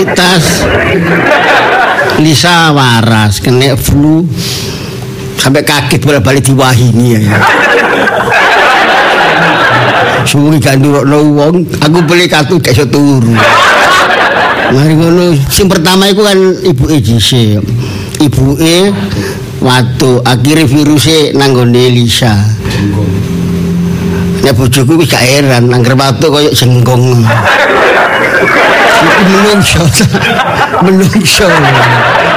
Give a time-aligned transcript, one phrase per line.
[0.00, 0.64] Citas
[2.24, 4.24] Lisa waras kena flu
[5.36, 7.36] sampai kaget bolak-balik diwahini ya.
[10.24, 13.36] Suwi gak nurukno wong, aku beli kartu iso turu.
[14.72, 17.60] Mari ngono, sing pertama iku kan ibuke Jise.
[18.24, 18.96] Ibuke
[19.60, 22.32] watu akhirnya virusnya nanggone Lisa.
[24.48, 27.20] Nek bojoku wis gak heran, nangger watu koyo jenggong.
[29.00, 29.82] Iku menungso.
[30.84, 31.48] menungso.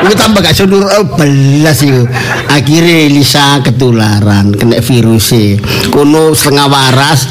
[0.04, 2.08] Iku tambah gak iso nurut belas iku.
[2.48, 5.60] Akhirnya Lisa ketularan, kena virusnya.
[5.92, 7.28] Kono setengah waras,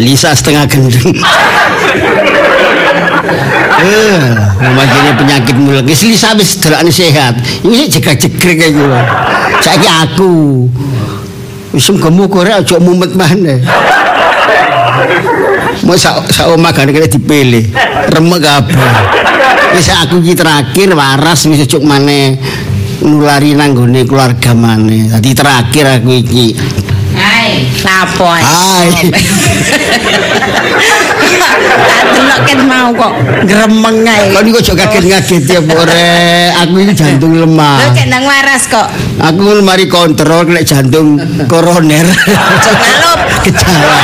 [0.00, 1.16] Lisa setengah gendeng.
[3.82, 4.22] Eh,
[4.62, 5.82] makanya penyakit mulut.
[5.82, 7.34] Wis Lisa wis delokane sehat.
[7.66, 8.86] Iki sik jegrek-jegrek iku.
[9.58, 10.34] Saiki aku.
[11.74, 13.58] Wis muga-muga rek aja mumet maneh.
[15.82, 17.72] Mau sak sak omah kan kena dipilih.
[18.12, 18.76] Remek kabeh.
[19.72, 22.36] Wis aku iki terakhir waras wis cuk maneh
[23.02, 25.08] nulari nanggone keluarga maneh.
[25.08, 26.52] Dadi terakhir aku iki.
[27.12, 28.40] Hai, lapo ae.
[28.40, 28.88] Hai.
[32.22, 33.12] Tak ket mau kok
[33.44, 34.32] gremeng ae.
[34.32, 36.52] Kok jauh kaget-kaget ya, Bore.
[36.64, 37.92] Aku ini jantung Lho lemah.
[37.92, 38.88] cek nang waras kok.
[39.20, 42.08] Aku mari kontrol kena jantung koroner.
[42.08, 43.20] Cok ngalup.
[43.44, 44.00] Gejala.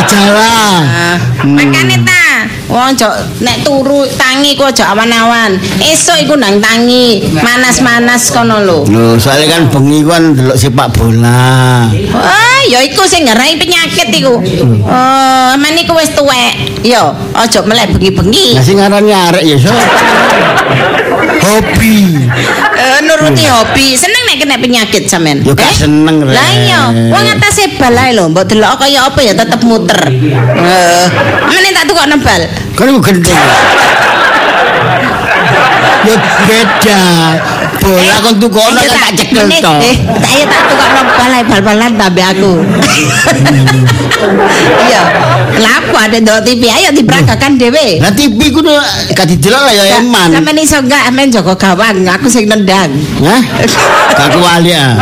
[0.00, 0.52] Gejala.
[0.80, 3.12] Ah, Makane ta, wong jok
[3.44, 5.60] nek turu tangi ku aja awan-awan.
[5.76, 8.78] Esuk iku nang tangi, manas-manas kono lho.
[8.88, 11.84] Loh, soalnya kan bengi kan delok sepak bola.
[12.16, 14.40] Ah, ya iku sing ngarai penyakit iku.
[14.88, 16.80] Oh, men iku wis tuwek.
[16.80, 18.56] Yo, aja melek bengi-bengi.
[18.56, 19.72] Nah, sing ngarani arek ya, so.
[21.40, 22.28] Hobi.
[22.80, 23.96] Eh, nuruti hobi.
[23.96, 25.42] Seneng nek kena penyakit sampean.
[25.42, 25.74] Yo gak Eh?
[25.74, 26.30] seneng, Rek.
[26.38, 26.80] Lah iya,
[27.10, 29.98] wong atase bal ae lho, mbok delok kaya apa ya tetep muter.
[30.06, 31.04] Eh,
[31.50, 32.42] meneh tak tukokno bal.
[32.78, 33.42] Kan iku gendeng.
[36.00, 36.16] Ya
[36.48, 37.02] beda.
[37.80, 39.74] Bola kon Iya, kan tak cekel to.
[39.80, 42.52] Eh, tak iya tak tukokno bal ae bal-balan tambe aku.
[44.90, 45.02] Iya.
[45.90, 47.98] Aku ada ndok TV ayo diperagakan dhewe.
[48.04, 48.76] Lah TV ku tuh
[49.16, 50.28] gak didelok lah ya eman.
[50.30, 52.92] Sampeyan iso enggak men jaga gawang, aku sing nendang.
[53.24, 53.40] Hah?
[54.14, 54.94] Gak kuali ya.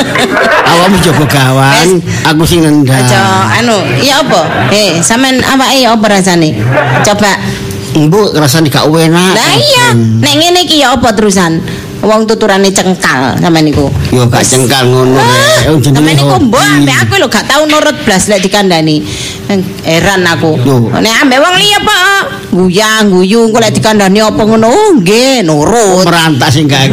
[0.72, 3.02] Awakmu jaga gawang, aku sing nendang.
[3.02, 4.72] Aja anu, iya apa?
[4.72, 6.54] Eh, sampean awake apa rasane?
[7.04, 7.36] Coba.
[7.92, 9.36] Mbok rasane gak enak.
[9.36, 11.60] Lah iya, nek ngene iki ya apa terusan?
[12.02, 13.86] Wong tuturane cengkal sampean niku.
[14.10, 15.70] Yo gak cengkal ngono rek.
[15.70, 19.04] Oh, jenenge Sampeyan niku mbok ambek aku lho gak tau nurut blas lek dikandani.
[19.84, 20.56] Heran aku.
[20.98, 21.98] Nek ambek wong liya apa?
[22.52, 24.68] Guyang guyu engko lek dikandani apa ngono?
[24.68, 26.04] Oh, nggih, nurut.
[26.04, 26.84] merantak sing gak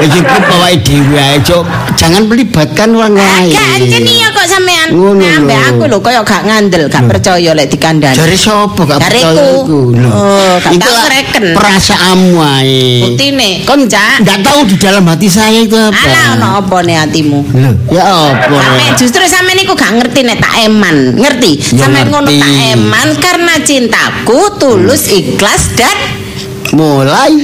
[0.00, 1.64] Iki ku pawai dhewe ae, Cuk.
[1.96, 3.52] Jangan melibatkan orang lain.
[3.52, 4.88] Gak iya kok sampean.
[4.92, 5.68] Ambek lho.
[5.72, 8.16] aku lho koyo gak ngandel, gak percaya lek dikandani.
[8.16, 9.92] Jare sapa gak percaya iku?
[9.96, 10.08] Lho.
[10.12, 11.44] Oh, gak tau ngereken.
[11.56, 12.84] Perasaanmu ae.
[13.04, 14.20] Buktine, Kon Cak.
[14.24, 15.96] nggak tahu di dalam hati saya itu apa.
[15.96, 17.40] Ala ono apa nih hatimu?
[17.56, 18.04] Loh, ya
[18.36, 18.60] apa?
[19.00, 21.56] Justru sampe niku gak ngerti nek tak eman, ngerti?
[21.76, 23.52] Ya, Sampe ngono tak eman karena
[24.10, 25.98] cintaku tulus ikhlas dan
[26.70, 27.34] Mulai.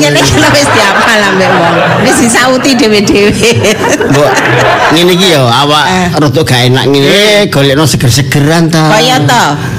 [0.00, 1.76] ya nek kena wis diapal ambek wong.
[2.08, 3.52] Wis disauti dhewe-dhewe.
[4.08, 4.32] Mbok
[4.96, 6.08] ngene iki ya awak Eh.
[6.16, 8.96] rada gak enak ngene golekno seger-segeran ta.
[8.96, 9.77] Kaya to, Iku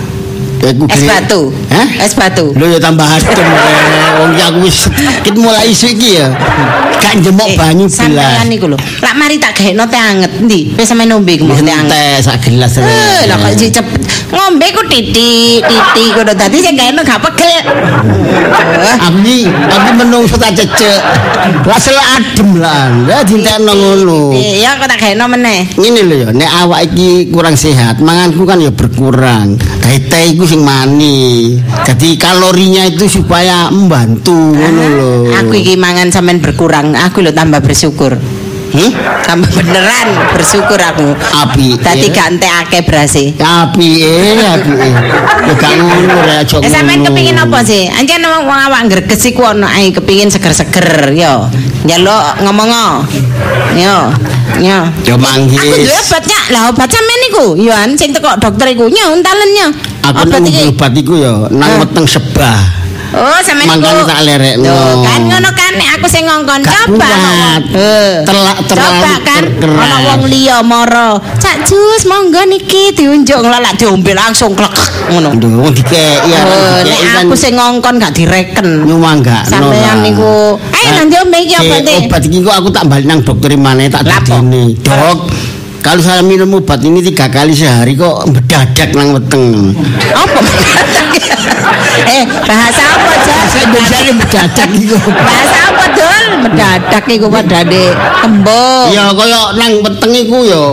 [0.62, 1.42] es gini- batu.
[1.70, 1.88] Hah?
[2.00, 2.46] Es batu.
[2.54, 3.32] Lho ya tambah adem.
[3.32, 3.48] Rek.
[4.20, 4.78] Wong iki aku wis
[5.24, 6.28] kit mulai isuk iki ya.
[7.00, 8.48] Gak njemok Eh, banyu sampean bilas.
[8.48, 8.78] niku lho.
[9.00, 10.32] Lak mari tak gaekno teh anget.
[10.40, 10.76] Ndi?
[10.76, 11.90] Wis sampe nombe ku teh anget.
[11.90, 12.76] Teh sak gelas.
[12.76, 17.48] Eh, lah kok cepet ngombe ku titik titik ngono dadi sing gaekno gak pegel.
[18.80, 21.00] Eh, Aku iki aku menungso tak cecek.
[21.66, 22.88] Lah sel adem lah.
[23.06, 24.32] Lah dintekno ngono.
[24.32, 25.68] Iya, kok tak gaekno meneh.
[25.76, 29.56] Ngene lho ya, nek awak iki kurang sehat, manganku kan ya berkurang.
[29.90, 31.58] Teh teh iku sing mani.
[31.82, 35.12] Jadi kalorinya itu supaya membantu ngono lho.
[35.34, 38.14] Aku iki mangan sampean berkurang, aku lho tambah bersyukur.
[38.70, 38.92] Hmm?
[39.26, 41.18] Tambah beneran bersyukur aku.
[41.18, 41.82] Api.
[41.82, 43.34] Tadi gak entekake berase.
[43.42, 44.94] Api eh, api eh.
[45.50, 47.10] Ya gak ngono rek aja Eh sampean ngono.
[47.10, 47.90] kepingin apa sih?
[47.90, 51.50] Anjen wong awak greges iku ono ae kepingin seger-seger yo.
[51.90, 52.70] Njaluk ngomong
[53.74, 54.14] Yo.
[54.62, 54.86] Yo.
[55.02, 55.58] Ya manggis.
[55.58, 56.40] Aku duwe obatnya.
[56.54, 56.94] Lah obat
[57.40, 59.68] niku, yo an sing teko dokter iku nyo untalen nyo.
[60.12, 60.64] Aku Obat iki.
[60.76, 62.78] obat iku ya nang weteng sebah.
[63.10, 64.06] Oh, Mangkane niku.
[64.06, 64.70] tak lerekno.
[64.70, 67.10] Loh, kan ngono kan nek aku sing ngongkon coba.
[67.74, 68.22] Eh.
[68.22, 71.18] Telak terlalu Coba kan ana wong liya moro.
[71.42, 74.70] Cak jus monggo niki diunjuk ngelak diombe langsung klek
[75.10, 75.34] ngono.
[75.34, 76.40] Aduh, wong dikeki ya.
[76.86, 78.86] Nek aku sing ngongkon gak direken.
[78.86, 81.94] nyuwang gak Sampeyan niku, ayo nang diombe iki obate.
[82.06, 84.38] Obat iki kok aku tak balik nang dokter mana tak Lapo?
[84.38, 84.78] dadene.
[84.86, 85.18] Dok,
[85.80, 89.76] kalau saya minum obat ini tiga kali sehari kok bedadak nang weteng.
[90.12, 90.40] Apa?
[92.20, 93.12] eh, bahasa apa?
[93.48, 94.98] Saya biasanya bedadak iku.
[95.10, 96.09] Bahasa apa, Dul?
[96.30, 98.88] Mendadak iku padane kembung.
[98.94, 100.64] Ya kaya nang weteng iku ya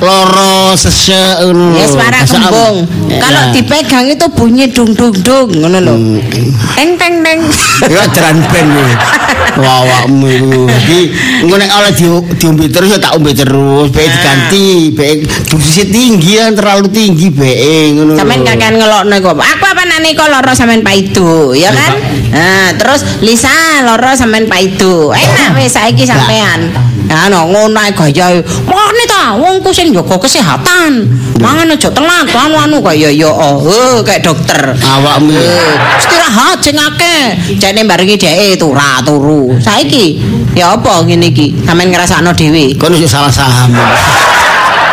[0.00, 1.76] loro sesek ngono.
[1.76, 2.86] Ya suara kembung.
[2.86, 3.18] apa?
[3.20, 3.52] Kalau Ya.
[3.52, 5.94] dipegang itu bunyi dung dung dung ngono lho.
[6.78, 7.40] Teng teng teng.
[7.90, 8.86] Ya jaran ben ya.
[9.60, 10.60] Awakmu iku.
[10.70, 11.00] Iki
[11.44, 12.06] engko nek oleh di,
[12.38, 14.12] diombe terus ya tak ombe terus, bae Nah.
[14.14, 15.12] diganti, bae
[15.50, 18.14] dosisnya tinggi kan terlalu tinggi bae ngono.
[18.14, 19.28] Sampeyan kakean ngelokno iku.
[19.34, 21.92] Aku apa nane kok lara sampean paido, ya kan?
[22.30, 23.50] Nah, terus Lisa
[23.82, 24.46] lara sampean
[25.08, 26.68] Enak wis saiki sampean.
[27.08, 28.44] Ya no ngono ae gayae.
[28.68, 31.08] Mane ta, wong ku sing jaga kesehatan.
[31.40, 34.76] Mangan aja telat, anu anu kaya ya oh, kayak dokter.
[34.76, 35.40] Awakmu.
[35.96, 37.56] Istirahat sing akeh.
[37.56, 39.42] Jane barengi dheke turu turu.
[39.56, 40.20] Saiki
[40.52, 41.64] ya apa ngene iki?
[41.64, 42.76] Sampeyan ngrasakno dhewe.
[42.76, 43.72] Kon wis salah saham.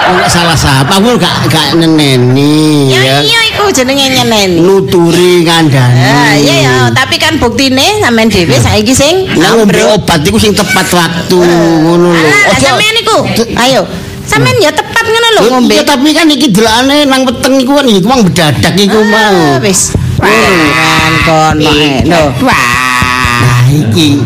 [0.07, 0.87] Enggak salah saham.
[0.87, 3.17] Aku gak gak neneni Ya ya.
[3.19, 4.59] iya iku jenenge nyeneni.
[4.59, 5.99] Nuturi ngandani.
[5.99, 10.87] Ah, iya ya, tapi kan buktine sampean dhewe saiki sing ngombe obat iku sing tepat
[10.89, 11.37] waktu
[11.83, 12.23] ngono lho.
[12.23, 13.17] Ah, Ojo- sampean iku.
[13.57, 13.83] Ayo.
[14.23, 15.75] Sampean ya tepat ngono lho ngombe.
[15.75, 19.59] iya, tapi kan iki delane nang weteng iku kan iku mang bedadak iku Ah, mau.
[19.59, 19.91] Wis.
[20.17, 22.03] Kan kono ae.
[22.03, 22.23] Lho.
[23.37, 24.23] Nah iki.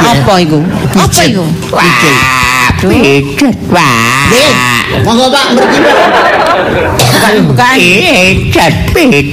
[0.00, 0.58] Apa iku?
[0.96, 1.44] Apa iku?
[1.68, 2.16] Pijet.
[2.82, 3.94] Pijet, Pak.
[4.26, 4.52] Nggih.
[5.06, 5.98] Monggo Pak mriki Pak.
[6.98, 7.76] Bukan, bukan.
[7.78, 9.26] Pijet, pijet.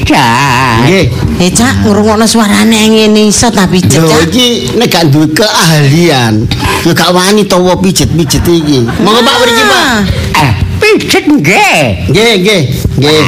[0.85, 1.05] Nggih.
[1.41, 6.45] Eh, Cak, ngrungokno suarane ngene iso ta pijet, Lho iki nek gak duwe keahlian,
[6.85, 8.85] ya gak wani tawa pijet-pijet iki.
[9.01, 9.83] Monggo Pak mriki Pak.
[10.45, 11.81] Eh, pijet nggih.
[12.13, 12.61] Nggih, nggih,
[13.01, 13.23] nggih.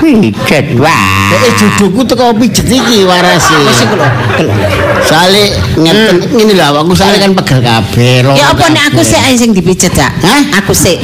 [0.00, 1.36] Pijet wae.
[1.46, 3.54] Eh jodohku teko pijet iki warase.
[3.66, 4.08] Wis iku lho.
[4.38, 4.54] iku lho.
[5.06, 5.42] Sale
[5.78, 8.34] ngeten ngene lho aku sale kan pegel kabeh.
[8.34, 10.10] Ya apa nek aku sik sing dipijet, Cak?
[10.22, 10.62] Hah?
[10.62, 10.98] Aku sik.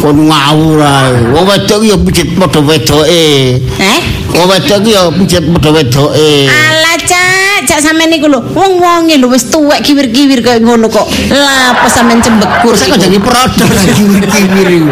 [0.00, 1.32] kon ngawur ae.
[1.32, 3.24] Wong wedok ya pijet padha wedoke.
[3.62, 4.00] Eh?
[4.34, 6.30] Wong wedok ya pijet padha wedoke.
[6.50, 7.33] Alah cak,
[7.64, 11.08] cak sampean niku lho, wong-wonge lho wis tuwek kiwir-kiwir kaya ngono kok.
[11.32, 13.92] Lah apa sampean cembekur Saya kok jadi produk lagi
[14.28, 14.90] kiwir iku.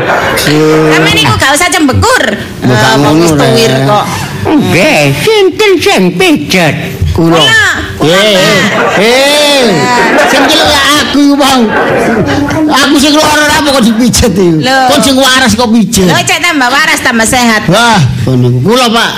[0.91, 2.23] Sampean niku gak usah cembekur.
[2.99, 4.05] Wong wis tuwir kok.
[4.43, 6.75] Nggih, sinten sing pijet?
[7.13, 7.39] Kula.
[8.03, 8.35] Eh,
[8.99, 9.63] eh.
[10.27, 11.61] Sing celuk ya aku Bang.
[12.73, 14.65] Aku sing ora apa kok dipijet iki.
[14.65, 16.09] Kok sing waras kok pijet.
[16.09, 17.69] Lho cak tambah waras tambah sehat.
[17.69, 19.11] Wah, ngono kula, Pak.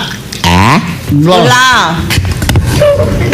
[0.45, 0.79] Eh?
[1.15, 1.71] Kula.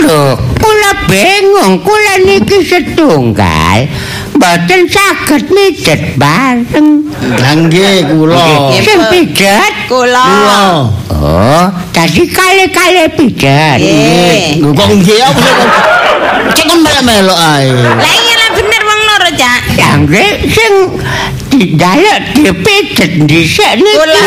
[0.01, 3.89] Lho, kula bingung, kula niki setunggal.
[4.37, 7.13] Mboten saged mijet bareng.
[7.41, 8.73] Lah nggih kula.
[8.81, 9.75] Sing pijet?
[9.85, 10.25] Kula.
[11.13, 13.79] Oh, tadi kali-kali pijet.
[13.85, 14.65] Nggih.
[14.65, 15.69] Kok nggih apa sih?
[16.57, 17.69] Cek kon melok-melok ae.
[17.69, 19.61] Lah iya lah bener wong loro cak.
[19.77, 20.73] Yang nggih sing
[21.61, 24.01] didalek dipijet dhisik niki.
[24.01, 24.25] Kula.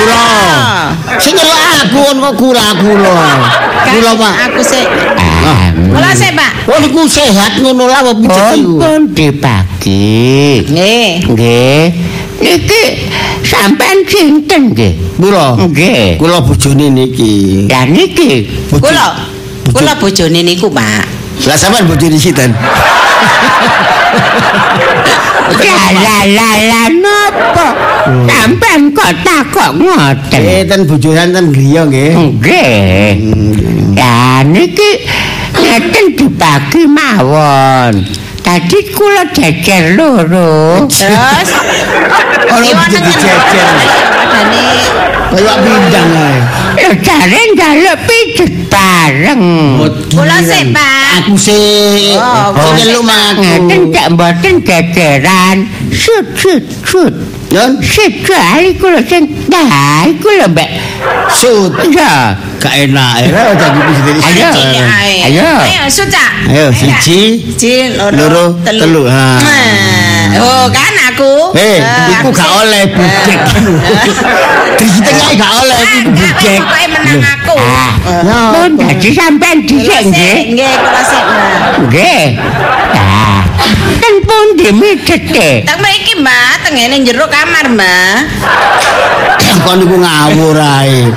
[1.17, 3.17] Sing nyeluk aku kon kok kula kula.
[3.89, 4.33] Kula, Pak.
[4.53, 4.85] Aku sik.
[5.17, 6.51] Ah, Kula sik, Pak.
[6.69, 8.77] Oh niku sehat ngono lah apa pijet iku.
[8.77, 10.61] pun dibagi.
[10.69, 11.09] Nggih.
[11.33, 11.83] Nggih.
[12.43, 12.83] Niki
[13.41, 14.93] sampean sinten nggih?
[15.17, 15.57] Kula.
[15.57, 16.21] Nggih.
[16.21, 17.65] Kula bojone niki.
[17.65, 19.25] Lah niki Kula.
[19.73, 21.01] Kula bojone niku, Pak.
[21.49, 22.53] Lah sampean bojone sinten?
[25.53, 27.67] lah lah lah lah napa?
[28.27, 30.41] Sampean kok takok ngoten?
[30.43, 32.11] Eh ten bojonan ten griya nggih.
[32.13, 33.11] Nggih.
[33.97, 34.91] Lah niki
[35.57, 37.93] ngeten dibagi mawon.
[38.43, 40.83] Tadi kula jejer loro.
[40.91, 41.49] Terus
[42.43, 43.37] Iwana pijet dijejer.
[44.11, 44.67] Padane
[45.33, 46.62] Kayak pindang ae.
[46.77, 49.45] Jare njaluk pijet bareng.
[50.09, 51.05] Kula sik, Pak.
[51.21, 52.17] Aku sih.
[52.17, 53.41] Oh, kula nyeluk sik, mah aku.
[53.41, 55.57] Ngeten cak mboten jejeran.
[55.93, 57.13] Sut sut sut.
[57.53, 60.69] Yon Sekali kula sing dah iku lho Mbak.
[61.29, 61.71] sut.
[61.93, 62.33] Ya.
[62.63, 64.49] Gak enak ya jadi pijet Ayo.
[65.27, 65.49] Ayo.
[65.67, 66.25] Ayo, suca.
[66.47, 67.43] Ayo siji.
[67.43, 69.03] Siji, loro, Loro, telu.
[69.03, 69.27] Ha.
[70.39, 71.33] Oh, kan aku.
[71.53, 73.39] Eh, Ah, iku aku gak oleh budek.
[74.81, 77.55] Di tengah gak oleh iku pokoke menang aku.
[77.61, 77.91] Ah,
[78.51, 80.37] pun dadi sampean dhisik sik, nggih.
[80.57, 81.25] nggih, kula sik.
[81.87, 82.23] Nggih.
[82.97, 83.39] Ah,
[84.01, 85.49] ten pun dimicete.
[85.63, 88.17] Tak mriki, Mbak, tengene jero kamar, Mbak.
[89.63, 91.07] Kon niku ngawur ae.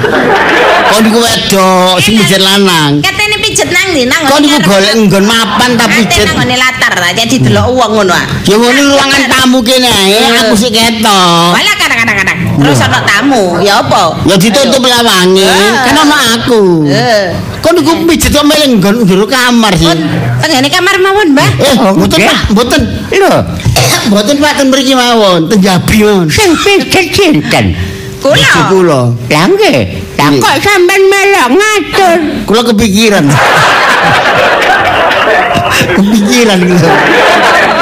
[0.87, 3.03] Kon niku wedok sing pijet lanang.
[3.03, 4.23] Katene pijet nang ndi nang.
[4.27, 6.27] Kon niku golek nggon mapan ta pijet.
[6.27, 8.27] nang ngene latar aja didelok wong ngono ah.
[8.43, 11.55] Ya ngono ruangan tamu kene ae, aku sik ketok.
[11.55, 12.39] Wala kadang-kadang.
[12.57, 14.17] Terus ana tamu, ya apa?
[14.27, 15.85] Ya ditutup lawange, Ah.
[15.87, 16.61] kan ono aku.
[16.91, 17.31] Eh.
[17.63, 19.87] Kon niku pijet kok meleng nggon jero kamar sih.
[20.43, 21.51] Tengene kamar mawon, Mbak.
[21.63, 22.19] Eh, Oh, mboten.
[22.27, 22.83] Pak, mboten.
[23.15, 23.33] Lho,
[24.11, 26.27] Mboten Pak ten mriki mawon, ten Jabi mawon.
[26.31, 27.75] Sing pijet sinten?
[28.23, 28.63] Bojo Kula.
[28.73, 29.01] kula.
[29.31, 30.06] Lah nggih.
[30.17, 32.19] Lah kok sampean melok ngatur?
[32.49, 33.25] Kula kepikiran.
[35.97, 36.91] kepikiran kula.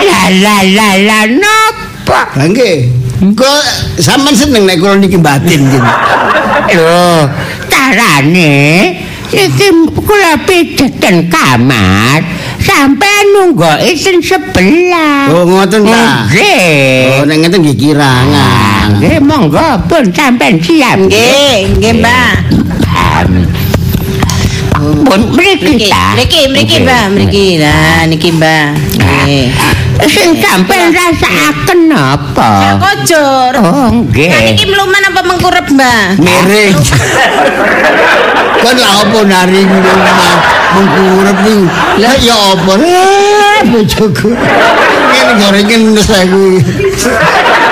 [0.04, 2.20] Lah lah lah lah napa?
[2.34, 2.90] Lah nggih.
[3.38, 3.58] Kula
[4.02, 5.90] sampean seneng nek kula niki batin gitu.
[6.74, 7.30] Lho,
[7.70, 8.54] carane
[9.30, 12.18] iki kula pijet ten kamar.
[12.58, 15.30] Sampean nunggu isen sebelah.
[15.30, 16.26] Oh ngoten ta.
[16.28, 17.22] Nggih.
[17.22, 18.73] Oh nek ngeten nggih kirangan.
[18.84, 21.00] Nggih, monggo pun sampean siap.
[21.00, 22.32] Nggih, nggih, Mbah.
[24.84, 26.12] Pun mriki Mriki, ta.
[26.12, 27.46] mriki, mriki, Mbah, mriki.
[27.56, 28.64] Lah, niki, Mbah.
[29.00, 29.46] Nggih.
[30.04, 32.76] Sing sampean rasakaken apa?
[32.76, 33.52] Kojor.
[33.56, 34.28] Oh, Nah, nggih.
[34.52, 36.20] niki mluman apa mengkurep, Mbah?
[36.20, 36.74] Miring.
[38.60, 40.36] Kan lah apa naring rumah
[40.76, 41.38] mengkurep.
[41.96, 42.72] Lah ya apa?
[43.64, 44.28] Bojoku.
[45.14, 46.44] Ini gorengan nus aku.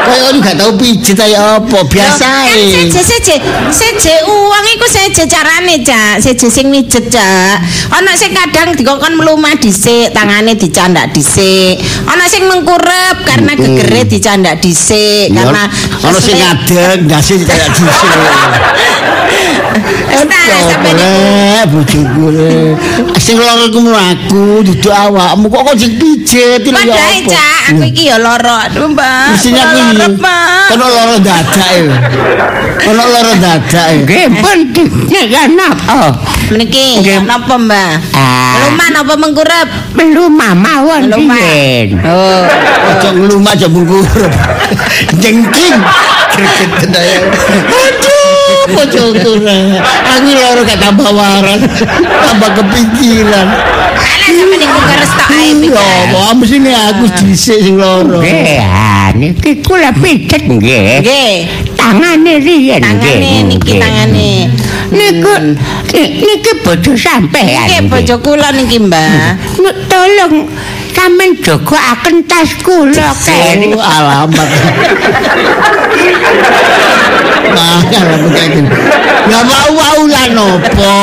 [0.02, 1.78] Kayak orang gak tau pijet ayo apa?
[1.86, 2.90] Biasa Kan ae.
[2.90, 3.36] seje seje.
[3.70, 6.18] Seje uang iku seje carane cak.
[6.18, 7.62] Seje sing mijet cak.
[7.94, 11.78] Ana sing kadang dikongkon mlumah dhisik tangane dicandak dhisik.
[12.04, 15.70] Ana sing mengkurep karena gegere dicandak dhisik karena
[16.02, 18.10] Ono sing ngadeg ndase kayak dhisik.
[20.92, 22.26] Eh, bojoku.
[23.16, 27.30] Sing loro ku aku duduk awakmu kok kok sing pijet lho ya Padahal apa?
[27.30, 30.40] cak aku iki ya lara mbak Mestinya Kula aku lara.
[30.68, 31.80] Kono loro dadak e.
[32.82, 33.94] Kono loro dadak e.
[34.02, 34.58] Nggih, pun
[35.06, 35.24] nek
[35.54, 35.98] napa?
[36.50, 38.68] meniki napa mbak Ah.
[38.68, 42.00] luman apa mengkurep Belum mawon riyen.
[42.02, 42.42] oh
[42.82, 44.02] Aja nglumah aja mungkur.
[45.22, 45.78] Jengking.
[46.34, 47.16] Greget ae.
[47.70, 48.21] Aduh,
[48.68, 49.32] bojoku.
[49.42, 49.58] le.
[49.82, 51.60] Aku loro gak tambah waras.
[52.00, 53.48] Tambah kepikiran.
[54.02, 58.22] ana sampe niku kerestok ae Ya apa mesti ini aku dhisik sing loro.
[58.22, 58.62] Nggih,
[59.18, 61.02] niki kula pijet nggih.
[61.02, 61.34] nggih
[61.76, 62.86] Tangane riyen nggih.
[62.86, 64.30] tangane niki tangane
[64.92, 65.32] Niku
[65.90, 67.66] ni- niki bojo sampean.
[67.66, 70.46] nggih bojo kula niki mbak Nek tolong
[70.94, 73.74] sampean jogoaken tas kula kene.
[73.74, 74.48] Alamat.
[77.92, 78.60] Aku.
[79.30, 80.96] Ya mau lah nopo.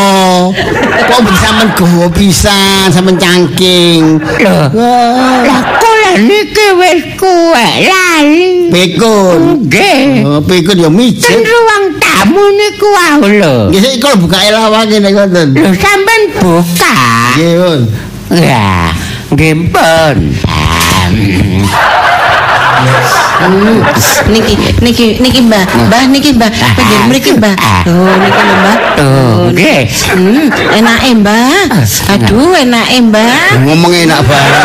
[1.10, 4.19] Kok bisa men gowo pisan sampean cangking.
[4.41, 8.69] Lah kula niki wis kuwe lali.
[8.74, 9.65] Pikun.
[9.65, 10.25] Nggih.
[10.25, 11.41] Oh, pikun ya Ten mijet.
[11.46, 13.55] ruang tamu niku wae lho.
[13.72, 15.48] Nggih sik kalau buka elawake nek ngoten.
[15.55, 16.96] Lho sampean buka.
[17.38, 17.79] Nggih, Pun.
[18.29, 18.93] Ya,
[19.34, 20.15] nggih pun.
[24.29, 27.55] Niki niki niki mbak mbak niki mbak pinggir mriki mbak
[27.88, 29.88] oh niki lho mbak Oh, nggih.
[30.12, 31.71] hmm enake mbak
[32.12, 34.55] aduh enake mbak Ngomong enak banget.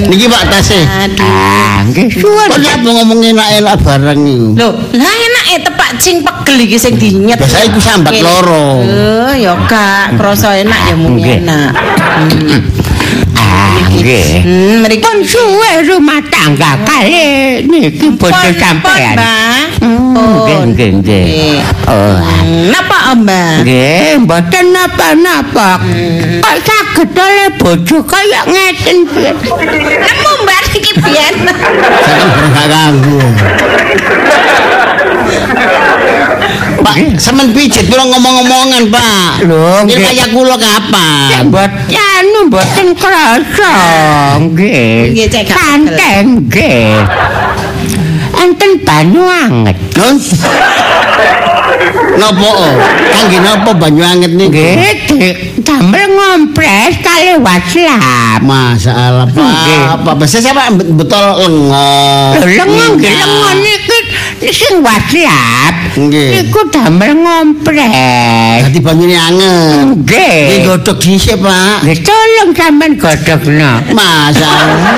[0.00, 0.80] Niki Pak Tase.
[0.84, 2.08] Ah, nggih.
[2.20, 4.52] Kok nyapa ngomong enak-enak barang iki?
[4.60, 7.40] lho lah enake tepak cing pegel iki sing dinyet.
[7.40, 8.84] Biasa iku sambat loro.
[8.84, 11.72] oh ya kak krasa enak ya mung enak.
[11.72, 12.28] Ah,
[13.90, 14.26] nggih.
[14.44, 19.16] hmm mriki Pun suwe rumah tangga kali niki Pon, sampean.
[19.80, 21.24] Hmm, nggih, nggih, nggih.
[21.26, 21.58] Nggih.
[21.88, 23.66] Oh, Hmm, Napa Mbak?
[23.66, 25.68] nggih, mboten napa-napa.
[26.40, 29.32] Kok saged oleh bojo kaya ngeten piye?
[29.98, 31.34] Nemu Mbak iki biyen.
[32.04, 33.18] Saya gak ganggu.
[36.80, 39.44] Pak, semen pijet kula ngomong-ngomongan, Pak.
[39.44, 40.00] Lho, nggih.
[40.00, 41.48] kayak kula kapan?
[41.50, 41.72] Mbot
[42.20, 43.74] anu mboten krasa
[44.40, 45.12] nggih.
[45.12, 47.00] Nggih, cek Santai nggih.
[48.40, 49.76] Enten banyu anget.
[52.20, 52.48] Napa?
[52.52, 52.74] oh?
[53.16, 54.68] Kangge napa banyu anget niki?
[54.76, 55.34] Nggih,
[55.64, 58.40] damel ngompres kali waslap.
[58.44, 59.40] Masalah Nggih.
[59.40, 59.96] Pak.
[60.00, 61.92] Apa bisa siapa betul lengo?
[62.44, 63.98] Lengo lengo niki
[64.48, 65.74] sing waslap.
[66.00, 66.48] Nggih.
[66.48, 68.64] Niku damel ngompres.
[68.64, 70.00] Dadi banyune anget.
[70.00, 70.40] Nggih.
[70.48, 71.84] Nggih godhog dhisik, Pak.
[71.84, 73.72] Nggih tolong sampean godhogno.
[73.92, 74.96] Masalah.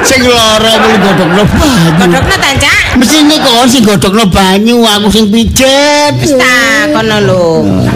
[0.00, 1.88] Sing lara mung godhogno banyu.
[2.00, 2.84] Godhogno ta, Cak?
[2.96, 6.16] Mesti ini kon sing godhogno banyu, aku sing pijet.
[6.16, 7.44] Wis ta kono lho.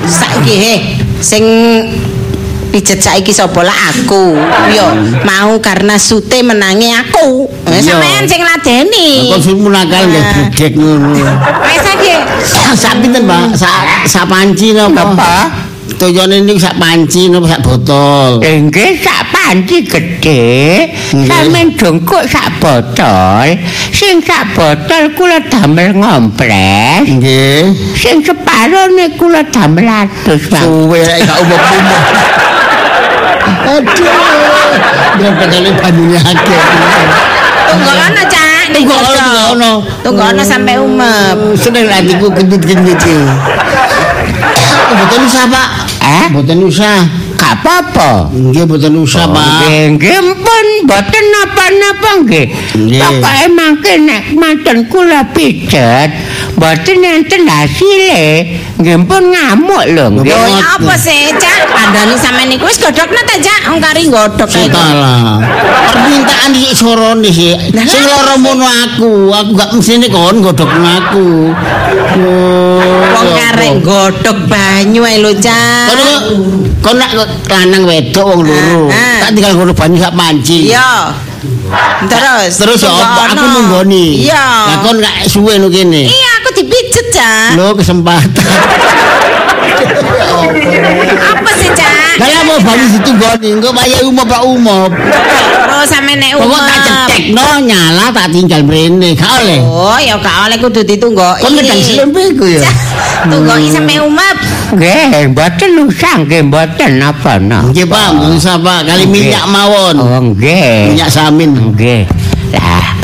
[0.04, 0.74] Saiki he
[1.24, 1.44] sing
[2.70, 4.38] pijet saiki sapa lah aku.
[4.70, 4.86] Yo,
[5.26, 7.50] mau karena sute menangi aku.
[7.66, 7.82] Eh, Iya.
[7.82, 9.08] Sampeyan sing ladeni.
[9.34, 11.10] Kon sing munakal nggih budek ngono.
[11.66, 12.14] Wis saiki.
[12.70, 13.58] Sak pinten, Pak?
[13.58, 15.02] Sak sak panci napa?
[15.02, 15.34] Apa?
[15.98, 18.40] Toyone niku sak panci napa sak botol?
[18.40, 20.86] Nggih sak panci gedhe,
[21.26, 23.48] sampean jongkok sak botol.
[23.90, 27.04] Sing sak botol kula damel ngompres.
[27.04, 27.74] Nggih.
[27.98, 30.40] Sing separo niku kula damel atus.
[30.48, 32.02] Suwe gak umum-umum.
[33.66, 34.70] Aduh.
[35.20, 36.60] Berapa kali banyunya akeh.
[37.70, 37.92] Tunggu
[38.30, 38.64] Cak.
[38.74, 39.78] Tunggu godhong.
[40.02, 41.36] tunggu sampai umep.
[41.38, 43.18] Oh, Seneng hatiku gendut-gendut iki.
[44.90, 45.68] Mboten usah, Pak.
[46.02, 46.26] Eh?
[46.34, 46.96] Mboten usah.
[47.40, 48.10] Gak apa-apa.
[48.36, 49.70] Nggih mboten usah, Pak.
[49.96, 52.46] Nggih, pun boten napa-napa nggih.
[52.76, 53.00] Nggih.
[53.00, 56.10] Pokoke mangke nek manten kula pijet,
[56.60, 58.20] boten enten hasile.
[58.76, 60.06] Nggih pun ngamuk lho.
[60.28, 60.36] Ya
[60.76, 61.72] apa sih, Cak?
[61.72, 63.60] Kandhane sampean niku wis godhokna ta, Cak?
[63.72, 64.68] Wong kari godhok kae.
[64.68, 65.40] Salah.
[65.90, 67.56] Permintaan iki sorone sih.
[67.72, 69.32] Sing lara mono aku.
[69.32, 71.28] Aku gak mesine kon godhokno aku.
[73.16, 75.96] Wong karek godhok banyu ae lho, Cak.
[76.80, 77.12] Kon nak
[77.48, 78.88] lanang wedok wong loro.
[78.88, 79.16] Ah, ah.
[79.24, 80.72] Tak tinggal ngono banyu sak panci.
[80.72, 81.12] Iya.
[82.08, 83.36] Terus Terus apa?
[83.36, 84.24] Aku nunggoni.
[84.24, 84.44] Iya.
[84.68, 86.08] Lah kon gak suwe no kene.
[86.08, 86.29] Iya,
[87.20, 87.52] Cak.
[87.60, 88.48] Lo kesempatan.
[91.20, 92.16] Apa sih, Cak?
[92.20, 94.92] Lah mau banyu ditunggoni, engko bayar umop Pak umop.
[95.70, 96.84] Oh, sampe nek Pokok tak umep.
[96.84, 99.60] cetekno nyala tak tinggal mrene, gak oleh.
[99.64, 101.48] Oh, ya gak oleh kudu ditunggoki.
[101.48, 102.60] Kon ngedang selempe ku ya.
[103.24, 104.36] Tunggoki sampe umep.
[104.76, 107.72] Nggih, boten usah nggih boten napa-napa.
[107.72, 109.96] Nggih Pak, usah Pak, kali minyak mawon.
[109.96, 110.92] Oh nggih.
[110.92, 111.56] Minyak samin.
[111.72, 112.04] Nggih.
[112.52, 112.99] Lah.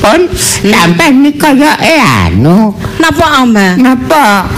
[0.00, 0.20] Pun
[0.64, 1.76] sampean iki kaya
[2.24, 2.72] anu.
[2.96, 3.74] Napa, Mbak?
[3.76, 4.48] Napa?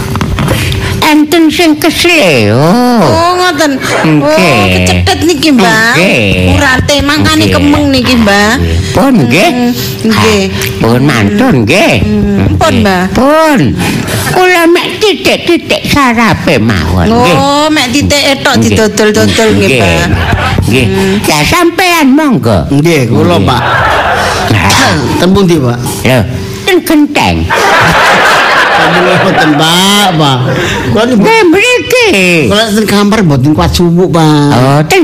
[1.03, 2.55] Enten sing kesleo.
[3.03, 3.75] Oh, ngoten.
[3.75, 4.63] Oh, Nggih.
[4.71, 5.99] kecethet niki, Mbak.
[5.99, 6.55] Nggih.
[6.55, 7.53] Urate mangkane Nggih.
[7.53, 8.55] kemeng niki, Mbak.
[8.95, 9.51] Pun nggih.
[10.07, 10.43] Nggih.
[10.47, 11.93] Ah, Pun mantun nggih.
[12.07, 12.83] Mm, pun, Nggih.
[12.87, 13.03] Mbak.
[13.11, 13.59] Pun.
[14.33, 17.35] Kula mek titik-titik sarape mawon nggih.
[17.35, 18.71] Oh, mek titik etok Nggih.
[18.71, 20.07] didodol-dodol nggih, Mbak.
[20.71, 20.85] Nggih.
[21.27, 22.63] Ya sampean monggo.
[22.71, 23.47] Nggih, kula Nggih.
[23.51, 23.61] Pak.
[25.19, 25.77] Tembung ndi Pak?
[26.03, 26.19] Lho,
[26.63, 27.35] ten genteng.
[28.73, 30.37] Tembung mboten Pak, Pak.
[30.91, 32.09] Kula niku Nggih mriki.
[32.49, 34.47] kula teng kamar mboten kuat sumuk Pak.
[34.51, 35.03] Oh, ten.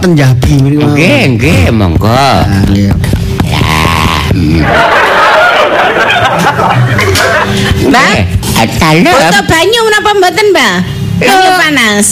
[0.00, 0.84] Ten Jabi mriku.
[0.92, 2.08] Nggih, nggih, monggo.
[2.08, 2.92] Ah, nggih.
[7.82, 8.12] Mbak,
[8.62, 8.68] Eh,
[9.02, 10.74] butuh banyu napa mboten, Mbak?
[11.18, 11.58] Banyu Loh.
[11.58, 12.06] panas.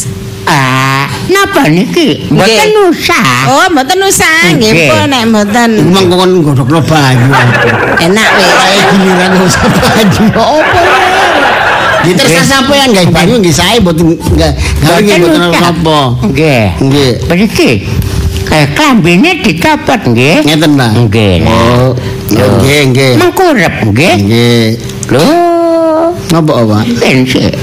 [0.50, 2.26] Ah, napa niki?
[2.26, 2.90] Mboten Nggih.
[2.90, 3.26] usah.
[3.46, 4.88] Oh, mboten usah, nggih Nggih.
[4.90, 5.70] pun nek mboten.
[5.78, 7.30] Iku mang kon godhokno banyu.
[8.02, 8.50] Enak wis.
[8.50, 10.24] Kayak giliran usah banyu.
[10.34, 10.80] Apa?
[12.00, 15.98] Nggih terserah sampean guys banyu nggih sae mboten gawe nggih mboten apa.
[16.26, 16.64] Nggih.
[16.82, 17.10] Nggih.
[17.30, 17.70] Mriki.
[18.50, 20.42] Eh, klambine dicopot nggih.
[20.42, 20.90] Ngeten lah.
[20.98, 21.54] Nggih lah.
[21.54, 21.90] Oh,
[22.58, 23.12] nggih nggih.
[23.22, 24.14] Mengkurep nggih.
[24.18, 24.64] Nggih.
[25.10, 25.26] Lho,
[26.34, 26.82] Napa Pak?
[27.30, 27.54] sik.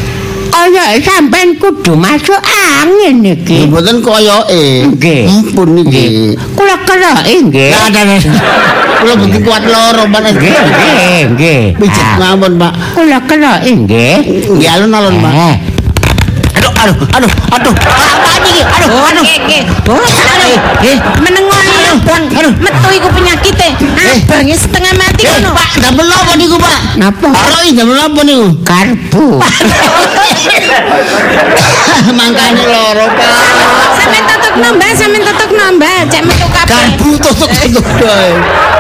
[0.58, 3.70] Kaya sampean kudu masuk angin niki.
[3.70, 4.89] Mboten koyoke.
[4.89, 5.30] Nggih.
[5.30, 6.34] Ampun niki.
[6.58, 7.70] Kula keroke nggih.
[7.78, 8.02] Lah ada.
[8.98, 10.34] Kula mboten kuat loro panas.
[10.34, 11.62] Nggih, nggih, nggih.
[11.78, 12.74] Pijet Ah, mawon, Pak.
[12.98, 14.15] Kula keroke nggih.
[14.50, 15.34] Nggih alon-alon, Pak.
[15.38, 15.56] Eh,
[16.58, 17.76] Aduh, aduh, aduh, aduh.
[17.78, 18.62] Apa iki?
[18.65, 19.22] Aduh, Oh, aduh.
[19.22, 19.62] nggih, nggih.
[19.93, 20.58] Oh, Eh,
[20.89, 20.98] eh.
[21.22, 22.26] menengono abang.
[22.34, 22.54] aduh.
[22.58, 23.78] Metu iku penyakite.
[23.78, 24.26] Eh.
[24.26, 25.54] Abang setengah mati Eh, ngono.
[25.54, 26.78] Pak, damel napa niku, Pak?
[26.98, 27.30] Napa?
[27.30, 28.46] Aroi damel napa niku?
[28.65, 29.26] Karbu.
[32.18, 33.32] Mangkane loro, Pak.
[33.98, 36.00] Sampeyan tutukno, Mbak, sampeyan tutukno, Mbak.
[36.12, 36.72] Cek metu kabeh.
[36.72, 38.30] Karbu tutuk-tutuk doe.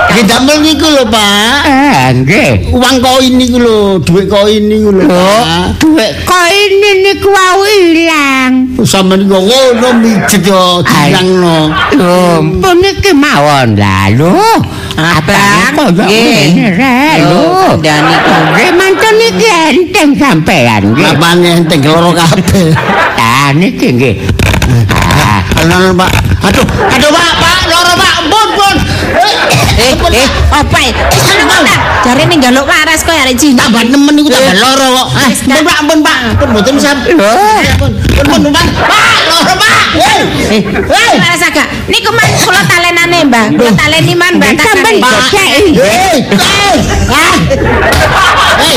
[0.07, 1.59] Nggih damel niku lho, Pak.
[1.67, 2.51] Eh, nggih.
[2.71, 5.67] Uang koin niku lho, dhuwit koin niku lho, Pak.
[5.83, 6.71] duit koin
[7.03, 8.53] niku wau ilang.
[8.87, 11.59] Sampeyan kok ngono mijet yo dilangno.
[11.97, 14.39] Lho, pun iki mawon lah lho.
[14.97, 16.71] Abang, kok nggih.
[17.21, 17.75] lho.
[17.81, 18.41] Kandhani kok.
[18.55, 18.71] Nggih
[19.07, 21.07] manten iki enteng sampean nggih.
[21.15, 22.75] Apane enteng loro kabeh.
[23.15, 24.15] Ah niki nggih.
[25.15, 25.39] Ah,
[25.95, 26.11] Pak.
[26.47, 28.75] Aduh, aduh Pak, Pak, loro Pak, pun pun.
[29.77, 30.91] Eh, eh, apa ya?
[31.11, 31.75] Wis ngono kok ta?
[32.07, 33.67] Jarene njaluk waras kok arek Cina.
[33.67, 35.07] Tambah nemen niku tambah loro kok.
[35.11, 36.17] Ah, Wis, pun Pak, pun Pak.
[36.39, 36.97] Pun mboten sam.
[37.03, 37.31] lho.
[37.77, 38.65] Pun, pun, pun, Pak.
[38.87, 39.75] Pak, loro Pak.
[39.97, 40.21] Hei.
[40.55, 41.13] Eh, Hei.
[41.19, 41.67] waras agak.
[41.91, 43.45] Niku man kula talenane, Mbak.
[43.59, 44.49] Kula taleni man, Mbak.
[44.55, 45.19] Nggih, sampean takane.
[45.19, 45.49] kok cek.
[45.51, 46.75] Hei, hei.
[47.11, 47.35] Ah.
[48.63, 48.75] Hei.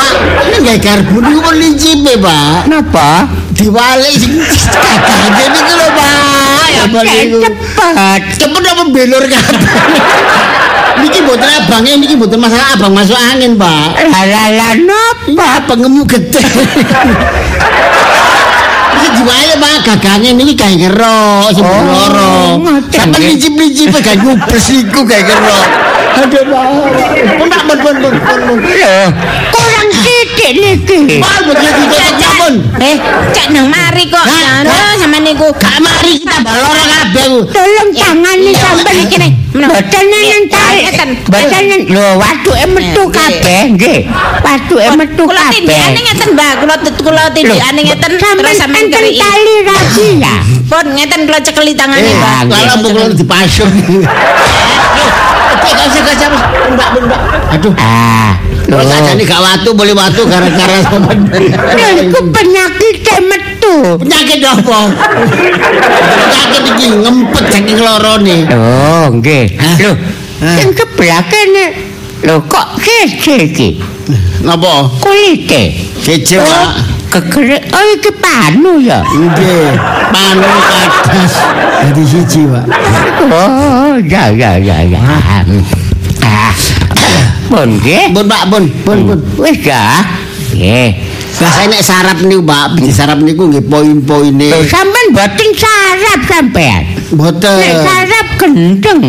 [0.00, 0.12] Pak,
[0.48, 2.72] ini gak garbu niku pun lincipe, Pak.
[2.72, 3.28] Napa?
[3.52, 4.40] Diwalik sing
[4.72, 6.29] kakake niku lho, Pak.
[6.70, 7.38] Ya apa niku?
[7.42, 8.20] Cepet.
[8.38, 9.60] Cepet apa belur kabeh.
[11.00, 13.88] Niki mboten abange niki mboten masalah abang masuk angin, Pak.
[14.04, 15.46] Lala napa?
[15.58, 16.42] Apa ngemu gede.
[18.90, 21.20] Iki diwale Pak gagange niki gawe kero
[21.54, 22.58] sing Oh, loro.
[22.60, 23.32] ngoten, Sampe nggih.
[23.32, 25.58] licip-licip gawe ngubres iku gawe kero.
[26.20, 26.64] Aduh, Pak.
[27.38, 28.40] Pun Pak, pun pun pun pun.
[28.44, 28.58] pun.
[28.60, 28.98] Lho,
[29.48, 29.88] kurang
[30.40, 31.18] titik niki.
[31.20, 32.54] Pak, begitu ditutup sampun.
[32.80, 32.96] Eh,
[33.30, 34.24] cek nang mari kok.
[34.24, 35.48] Anu sama niku.
[35.54, 37.24] Gak mari kita baloro kabeh.
[37.28, 37.38] ku.
[37.52, 39.30] Tolong tangani sampean iki nih.
[39.50, 40.84] Boten nenen tarik.
[41.28, 41.80] Nenen.
[41.90, 44.00] Lho, watuke metu kabeh, nggih.
[44.40, 45.54] Watuke metu Kula kabeh.
[45.58, 46.52] tindikane ngeten, Mbak.
[46.62, 49.20] Kula kula tindikane ngeten terus sampean enten keriki.
[49.20, 50.34] tali rabi ya.
[50.70, 52.40] Pun ngeten kula cekeli tangane, Eh, Mbak.
[52.48, 53.72] kalau pukul dipasung.
[55.60, 56.28] Cek kasih kasih
[56.72, 57.20] mbak mbak.
[57.52, 57.74] Aduh.
[58.68, 59.14] Ah.
[59.16, 61.10] Nih gak watu boleh watu gara-gara sama.
[61.96, 62.96] Iku penyakit
[63.26, 63.96] metu.
[63.98, 64.78] Penyakit apa?
[66.10, 68.36] Penyakit iki ngempet saking lorone.
[68.52, 69.46] Oh, nggih.
[69.80, 69.92] Lho,
[70.58, 71.66] sing kebelah kene.
[72.20, 73.80] Lho kok kece iki?
[74.44, 74.88] Napa?
[75.00, 75.72] Kulite.
[76.04, 76.68] Kece, Pak.
[77.10, 79.02] Kekere oh iki panu ya.
[79.02, 79.74] Nggih,
[80.14, 81.34] panu kadas.
[81.82, 82.64] Dadi siji, Pak.
[83.34, 85.00] Oh, ya ya ya ya.
[87.50, 88.14] Pun nggih.
[88.14, 89.18] Pun, Pak, pun, pun, pun.
[89.42, 90.06] Wis ya.
[90.54, 90.90] Nggih.
[91.40, 94.52] Lah nek sarap niku, Pak, sarap niku nggih poin-poine.
[94.52, 96.82] Lho sampean boten sarap sampean.
[96.84, 97.58] Nek Boten.
[97.80, 99.02] sarap gendeng.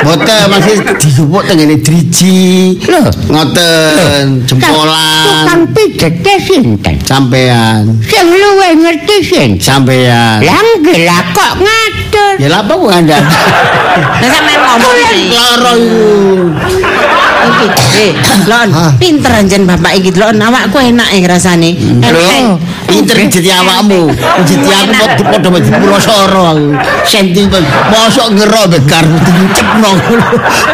[0.00, 2.78] Boten masih dijupuk tengene driji.
[2.86, 5.24] Lho, Ngoten, jempolan.
[5.26, 6.94] Tukang pijete sinten?
[7.04, 9.58] Sampean, Sing luwe ngerti sinten?
[9.58, 10.40] sampean.
[10.40, 12.32] Lah nggih lah kok ngatur.
[12.38, 13.18] Ya lah apa kok Anda?
[13.18, 14.94] Lah sampean ngomong.
[15.26, 16.06] Loro iku.
[17.48, 18.12] Iki, eh,
[18.46, 18.92] Lon, Hah?
[19.00, 20.36] pinter anjen bapak iki, Lon.
[20.36, 21.70] Awakku enak e rasane.
[21.74, 22.60] Enteng.
[22.88, 24.08] Pinter jadi awakmu.
[24.48, 26.68] Jadi aku padha padha mesti purasara aku.
[27.04, 27.64] Sentimen.
[27.92, 29.90] Mosok ngero bekar dicepno.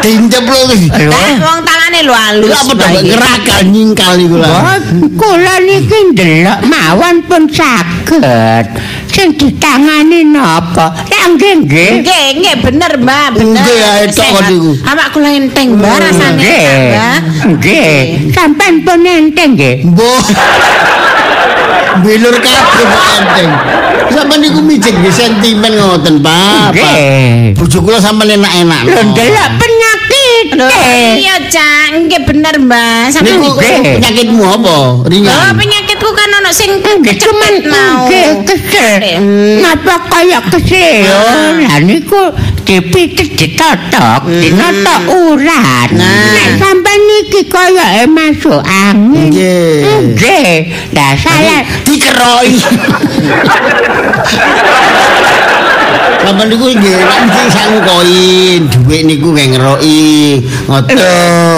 [0.03, 0.87] Diceplo iki.
[0.95, 1.11] Ayo.
[1.11, 2.49] Lah, wong tangane lho halus.
[2.51, 3.07] Lah padha iki.
[3.11, 4.51] ngerakal nyingkal iku lah.
[4.51, 4.77] Oh,
[5.19, 8.67] kula niki ndelok mawon pun saged.
[9.15, 10.91] Sing ditangani napa?
[10.91, 11.91] Lah nggih nggih.
[12.03, 13.63] Nggih, nggih bener, Mbak, bener.
[13.63, 14.35] Nggih, ae tok Sehat.
[14.35, 14.71] kok niku.
[14.83, 16.35] Awak kula enteng, Mbak, rasane.
[16.35, 16.67] Nggih.
[16.67, 17.19] Mbak.
[17.55, 17.95] Nggih.
[18.35, 19.87] Sampean pun enteng nggih.
[19.87, 20.23] Mbok.
[22.03, 23.49] Bilur kabeh kok enteng.
[24.11, 26.75] Sampe niku mijik nggih sentimen ngoten, Pak.
[26.75, 27.55] Nggih.
[27.55, 28.83] Bojo kula sampean enak-enak.
[28.83, 30.47] Lho ndelok penyakit.
[30.59, 30.67] Lho,
[31.23, 32.03] iya, Cak.
[32.03, 33.15] Nggih bener, Mbak.
[33.15, 35.07] Sampeyan Niku penyakitmu apa?
[35.07, 35.55] Ringan.
[35.55, 36.77] penyakitku kan ono sing
[37.17, 38.05] cuman mau.
[38.05, 39.01] nggih kesel.
[39.17, 39.65] Hmm.
[39.65, 41.09] Napa kaya kesel?
[41.09, 41.57] Ah.
[41.57, 42.21] Lah niku
[42.61, 45.89] dipitet ditotok, dinotok urat.
[45.89, 45.97] Hmm.
[45.97, 46.37] Nah.
[46.37, 49.33] Nek sampean niki kaya e masuk angin.
[49.33, 50.13] Nggih.
[50.13, 50.69] Nggih.
[50.93, 52.53] Lah saya dikeroi.
[56.25, 60.41] Sampeyan niku nggih mesti sangu koin, dhuwit niku kayak ngeroki.
[60.65, 60.97] Ngoten.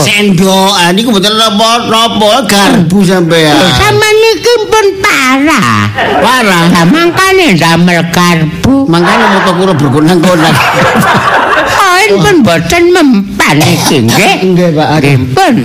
[0.03, 3.55] Sendok, ah niku mboten napa-napa garbu sampean.
[3.79, 5.87] sama niki pun parah.
[6.19, 6.63] Parah.
[6.67, 8.91] Lah mangkane damel karbu.
[8.91, 10.55] Mangkane moto kula bergonang-gonang.
[11.97, 14.53] Koin pun boten mempan iki nggih.
[14.53, 14.87] Nggih, Pak.
[15.01, 15.55] Nggih pun.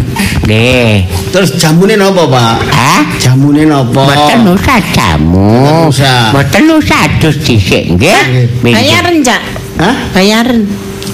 [0.48, 1.04] Nggih.
[1.28, 2.56] Terus jamune napa, Pak?
[2.72, 3.04] Hah?
[3.20, 4.00] Jamune napa?
[4.08, 5.92] Boten usah jamu.
[6.32, 7.04] Boten usah.
[7.20, 8.48] Dus dhisik nggih.
[8.64, 9.40] Bayaran, Cak.
[9.76, 9.96] Hah?
[10.16, 10.64] Bayaran.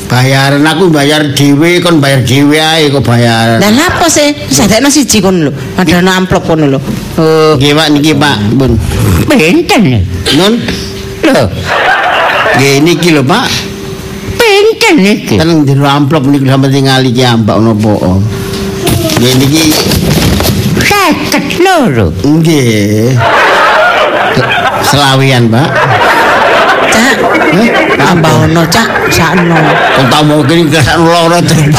[0.09, 3.61] Bayaran aku bayar dhewe kon bayar dhewe ae kok bayaran.
[3.61, 4.33] Lah lapo sih?
[4.48, 5.52] Sadekno siji kono lho.
[5.76, 6.81] Padahal amplop kono lho.
[7.18, 7.59] Oh.
[7.59, 8.37] Nggih, Pak niki, Pak.
[8.54, 8.72] Pun.
[9.35, 9.66] Nih?
[10.38, 10.54] Nun,
[11.28, 11.44] Lho,
[12.57, 13.67] nggih niki lho, Pak.
[14.96, 15.37] Niki?
[15.37, 17.92] Tenang di amplop niku sampe tingali ki ambak napa.
[19.18, 19.64] Nggih niki
[20.88, 22.09] Seket loro.
[22.24, 23.16] nggih.
[24.88, 25.68] Selawian, Pak.
[26.88, 27.16] Cak.
[27.98, 28.88] Tambah ono, Cak.
[29.12, 29.57] Sakno.
[29.96, 31.77] Kok tambah kene gak loro terus.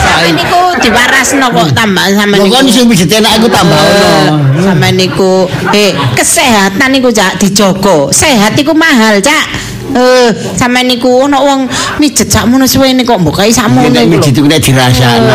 [0.00, 2.48] Sampe niku diwarasno kok tambah Lho niku.
[2.48, 4.36] kon sing wis enak iku tambah ono.
[4.60, 5.32] Sampe niku
[5.76, 8.08] eh kesehatan niku Cak dijogo.
[8.12, 9.69] Sehat iku mahal, Cak.
[9.90, 11.60] Eh, sampe niku ono wong
[11.98, 15.34] mijet sakmono suwene kok mbok kae sakmono Nek iku iku nek dirasakno.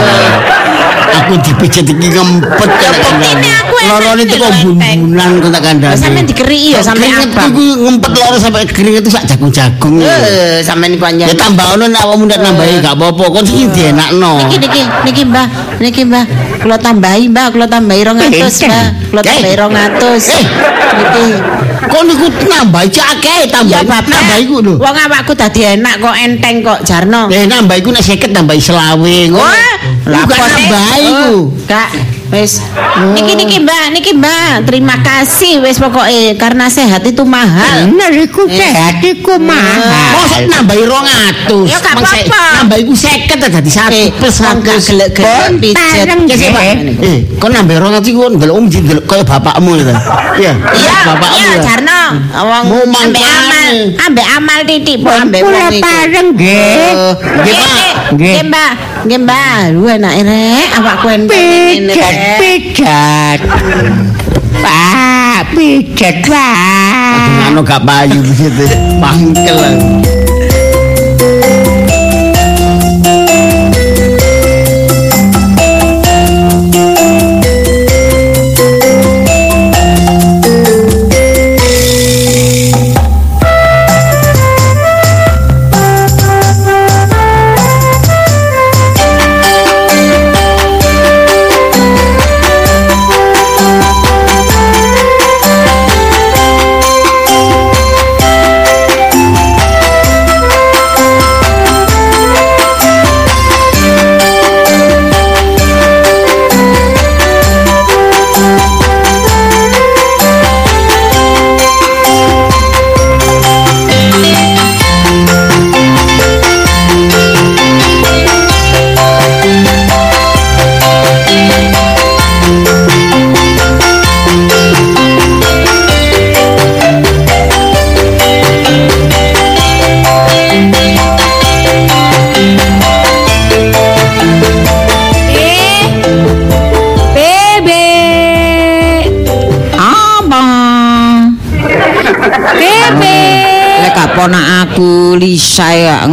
[1.15, 5.93] Aku dipijet iki ngempet enak Lorone teko bumbunan kok tak kandhane.
[5.93, 7.49] Lah, sampean dikeriki ya, sampe Keringet abang.
[7.53, 10.01] Iku ngempet loro sampe keringet itu sak jagung-jagung.
[10.01, 11.27] Eh, sampe niku panjang.
[11.29, 14.41] Ya tambah ono nek awakmu ndak nambahi gak apa-apa, kon sing dienakno.
[14.41, 15.47] Niki niki niki Mbah,
[15.83, 16.23] niki Mbah.
[16.65, 18.49] Kula tambahi Mbah, kula tambahi 200 Pinten?
[18.65, 18.85] Mbah.
[19.13, 19.25] Kula Eh.
[19.29, 20.17] tambahi 200.
[20.33, 20.43] Eh.
[20.97, 21.27] Niki.
[21.85, 23.69] Kon niku nambahi akeh tambah.
[23.69, 23.85] Ya.
[23.85, 24.73] Nambahi ku lho.
[24.81, 27.29] Wong awakku dadi enak kok enteng kok Jarno.
[27.29, 29.45] Eh nambah iku nek 50 tambahi selawe ngono.
[30.09, 31.33] Apa kok nambahi Oh, iku.
[32.25, 32.57] Kak, wis.
[33.13, 34.65] Niki niki Mbak, niki Mbak.
[34.65, 37.85] Terima kasih wis pokoke karena sehat itu mahal.
[37.87, 38.57] Bener iku Eh.
[38.57, 39.85] sehat iku mahal.
[40.15, 41.69] Mosok nambahi 200.
[41.69, 42.43] Ya, gak Mang se- apa-apa.
[42.57, 44.89] Nambah iku 50 dadi 1 Eh, plus wong gak 100.
[44.89, 45.77] gelek-gelek Bon, pijet.
[45.77, 47.03] bareng, Ya nggih.
[47.03, 49.93] Eh, kon nambah 200 iku ndelok om ndelok kaya bapakmu gitu.
[50.35, 51.35] Iya, Iya, bapakmu.
[51.35, 51.61] iya ya.
[51.61, 52.01] Jarno.
[52.35, 53.69] Wong Mau ambek amal,
[54.01, 55.83] ambek amal titik po ambek Kula wong iku.
[55.83, 56.63] pareng nggih.
[57.35, 57.93] Nggih, Pak.
[58.13, 58.33] Nggih.
[58.33, 58.71] Nggih, Mbak.
[59.05, 59.77] Nggih, Mbak.
[59.77, 61.45] Lu enake rek awakku enteng
[61.77, 63.39] ngene Pijet, pijet.
[64.65, 67.53] Pak, pijet, Pak.
[67.53, 68.65] Anu gak payu gitu.
[68.97, 69.61] Pangkel.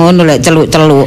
[0.02, 1.06] Ngono lek celuk-celuk.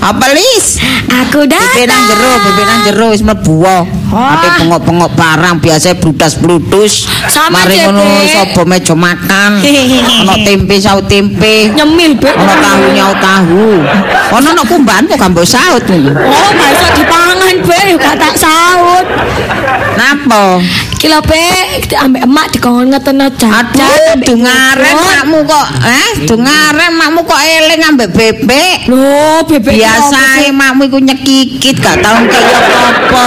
[0.00, 0.80] Apa lis?
[1.12, 3.60] Aku Bebek nang jero, bebek nang jero wis mlebu.
[4.08, 7.04] Ate bengok-bengok barang biasa brudas-bludus.
[7.28, 9.60] Sama, Mari ngono sapa meja makan.
[10.24, 11.68] Ono tempe saut tempe.
[11.76, 12.32] Nyemil, Bek.
[12.32, 13.66] Ono tahu nyaut tahu.
[14.40, 16.16] Ono nek kumbahan kok gambo saut ngono.
[16.16, 17.54] Oh, gak iso dipangan.
[17.90, 19.04] Yo gak tak saut.
[20.00, 20.64] Napa?
[21.00, 23.48] Kilo Bek, ambek emak jajan.
[23.48, 25.08] Aduh, ambek dungaren bubur.
[25.08, 26.08] makmu kok, eh?
[26.28, 28.84] Dungaren makmu kok eling ambek bebek.
[28.92, 33.24] Loh, bebek Biasa makmu iku nyekikit gak tau kaya apa-apa.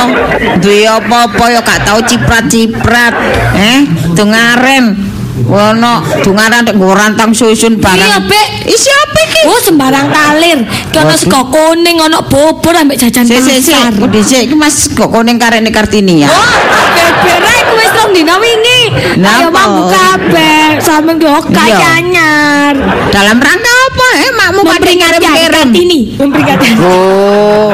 [0.61, 3.13] Duwe apa-apa ya gak tau ciprat-ciprat.
[3.57, 5.09] Eh, dungaren.
[5.49, 8.05] Wono dungaren nek nggo rantang susun barang.
[8.05, 8.69] Iya, Bek.
[8.69, 9.12] Isi apa?
[9.43, 10.59] Oh, sembarang kalir.
[10.87, 13.91] Ki ono sego kuning, ono bubur ambek jajan Sik sik sik, pasar.
[13.97, 16.29] kok dhisik iki Mas kok kuning karene Kartini ya.
[16.31, 16.55] Oh,
[16.95, 18.81] bebek rek wis rong dina wingi.
[19.19, 19.51] Ayo Napa?
[19.51, 21.77] mampu kabeh, sampe ndok Iya.
[21.99, 22.73] anyar.
[23.09, 23.72] Dalam rangka?
[24.13, 25.69] Eh, makmu Memperingati hari kirim-kirim.
[25.73, 26.67] Kartini, memperingati.
[26.85, 27.73] Oh,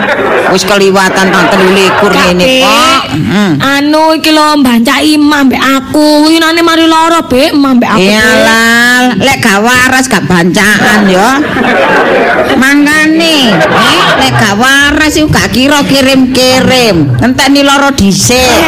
[0.55, 3.01] wis keliwatan tanggal 23 ngene kok.
[3.09, 3.51] Hmm.
[3.59, 6.31] Anu iki lho mbancak imam mbek aku.
[6.31, 8.07] Winane mari lara, Bek, imam mbek aku.
[8.07, 11.29] Iyalah, lek gak waras gak bancaan ya.
[12.55, 17.19] Mangkane, eh lek gak waras iku gak kira kirim-kirim.
[17.19, 18.63] Enteni loro dhisik.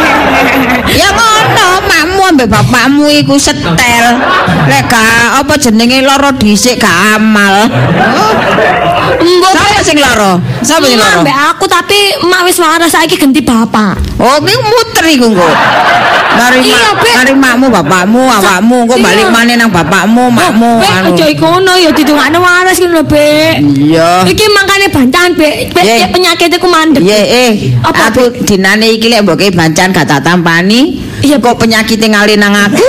[0.92, 1.70] Ya ngono,
[2.22, 4.06] makmu ambek bapakmu iku setel.
[4.70, 7.66] Lek gak apa jenenge loro dhisik gak amal.
[7.66, 8.32] Oh,
[9.22, 10.38] Mbok Sapa sing loro?
[10.62, 11.22] Sapa sing Emak loro?
[11.26, 13.98] mbek aku tapi emak wis waras saiki ganti bapak.
[14.22, 15.50] Oh, ki muter iku engko.
[16.32, 19.04] Mari Iya, mak, mari makmu, bapakmu, awakmu, engko Iya.
[19.04, 20.80] balik maneh nang bapakmu, makmu.
[20.80, 21.08] Bek anu.
[21.12, 23.60] aja ikono ya didongakno waras ngono, Bek.
[23.76, 24.24] Iya.
[24.24, 25.76] Iki mangkane bantahan, Bek.
[25.76, 26.08] Bek Ye.
[26.08, 27.04] penyakit iku mandek.
[27.04, 27.52] Iya, eh,
[27.84, 28.16] Apa,
[28.48, 31.11] dinane iki lek mbok bancan gak tak tampani.
[31.22, 32.82] Iya, kok penyakit ngalih nang aku.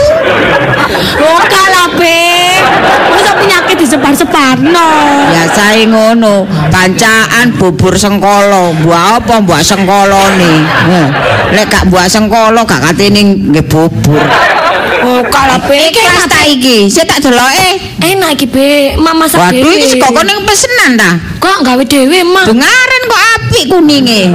[1.21, 2.61] Oh, kalah, Bek.
[3.12, 4.88] Masa penyakit disebar-sebarno.
[5.29, 10.53] Biasae ngono, bancaan bubur sengkolo, mbok apa mbok sengkolone.
[10.64, 11.09] Heh.
[11.53, 13.21] Lek gak mbok sengkolo gak katene
[13.53, 14.25] nggih bubur.
[15.03, 15.91] Oh, kalah, Bek.
[15.91, 17.69] Iki kelas ta iki, sik tak deloke.
[17.99, 18.95] Enak iki, Bek.
[19.03, 19.75] Mak masak Waduh, dhewe.
[19.75, 21.11] iki sekoko ning pesenan ta.
[21.43, 22.47] Kok gawe dhewe, Mak?
[22.47, 24.31] Dungaren kok apik kuninge.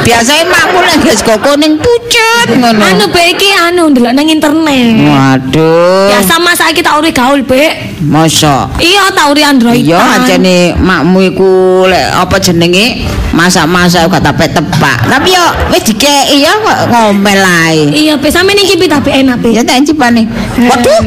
[0.00, 2.80] Biasane makmu lek nggih sego kuning pucet ngono.
[2.80, 4.96] Anu, Bek iki anu ndelok nang internet.
[5.04, 6.08] Waduh.
[6.08, 8.00] Ya sama saiki tak uri gaul, Bek.
[8.00, 9.82] Masa Iya, tak uri Android.
[9.82, 11.50] Iya ajene makmu iku
[11.90, 13.02] lek apa jenenge
[13.34, 14.98] masak-masak gak tapet tepak.
[15.04, 15.44] Tapi yo
[15.74, 17.90] wis dikeki ya kok ngomel ae.
[17.92, 18.30] Iya, Bek.
[18.32, 19.52] Sampe niki pi tapi enak, Bek.
[19.52, 20.22] Ya tak cipane.
[20.62, 21.02] Waduh.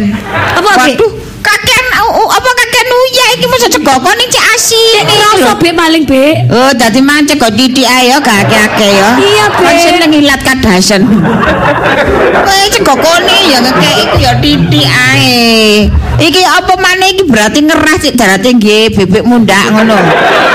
[0.60, 1.00] Apa, Bek?
[1.00, 1.12] Waduh.
[1.42, 2.50] Kakek uh, uh, apa
[2.92, 6.34] kakek nuya iki masa cegoko ning cek asik iki Rasa, Bek, paling, Bek.
[6.52, 9.10] Oh, dadi mancek kok titik ae ya gak akeh-akeh ya.
[9.16, 9.64] Iya, Bek.
[9.64, 11.02] Kan seneng ilat kadasen.
[12.46, 15.88] Kowe cegokone ya ngekek iku ya titik ae.
[16.22, 19.98] Iki apa maneh iki berarti ngerah cik darate nggih bebek mundak ngono.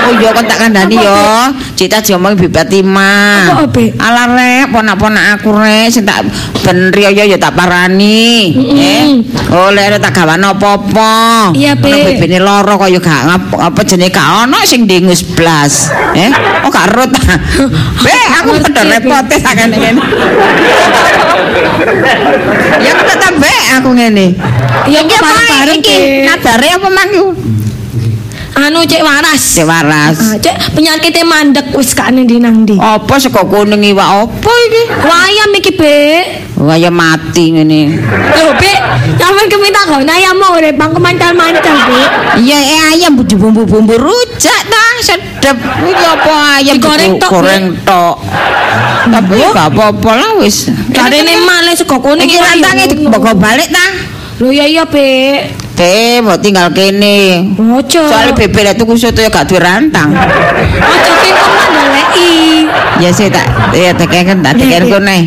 [0.07, 1.51] Oh iya kon tak kandhani ya.
[1.75, 3.51] Cita diomong bebek Tima.
[3.51, 3.97] Apa, Bek?
[3.99, 6.23] Ala rek ponak-ponak aku rek sing tak
[6.63, 8.53] ben riyo ya tak parani.
[8.55, 9.19] Eh.
[9.51, 11.51] Oh lek tak gawano apa-apa.
[11.51, 12.26] Iya, Bek.
[12.27, 15.87] Bebene loro kaya gak apa jenenge gak ono sing dengus blas.
[16.11, 16.27] Eh,
[16.59, 17.07] oh gak rut.
[18.03, 19.95] Be, aku Ngerti, padha repote sak ngene.
[22.83, 24.35] Ya aku tetep be aku ngene.
[24.91, 25.95] Ya, kok bareng-bareng, iki?
[25.95, 26.27] Bek.
[26.27, 27.11] Nadare apa mang?
[28.57, 29.43] Anu cek waras.
[29.53, 30.17] Cek waras.
[30.17, 32.73] Ah, cek penyakitnya mandek wis gak nang ndi nang ndi.
[32.75, 34.81] Apa sego kuning iwak apa iki?
[35.05, 36.25] Wayam iki, Bek.
[36.57, 38.01] Kaya mati ngene.
[38.33, 38.77] Lho, Bek,
[39.21, 42.09] sampean keminta kok ayam mau urip bang kemancal-mancal, Bek.
[42.41, 45.57] Iya, eh, ayam bumbu-bumbu rujak ta, sedep.
[45.85, 48.15] Iki apa ayam Digoreng digo- tok, goreng tok.
[49.07, 50.67] Tapi gak apa-apa lah wis.
[50.89, 52.25] Karene male sego kuning.
[52.25, 53.85] Iki rantange dibawa balik ta.
[54.41, 55.66] Lho iya iya, Bek.
[55.77, 57.53] Be, mau tinggal kene.
[57.53, 58.01] Ojo.
[58.09, 60.09] Soalnya bebek lek tuku soto ya gak duwe rantang.
[60.09, 62.33] Ojo ki kok mandaleki.
[62.97, 63.45] Ya saya tak
[63.77, 65.17] ya tekeken tak tekeken kene.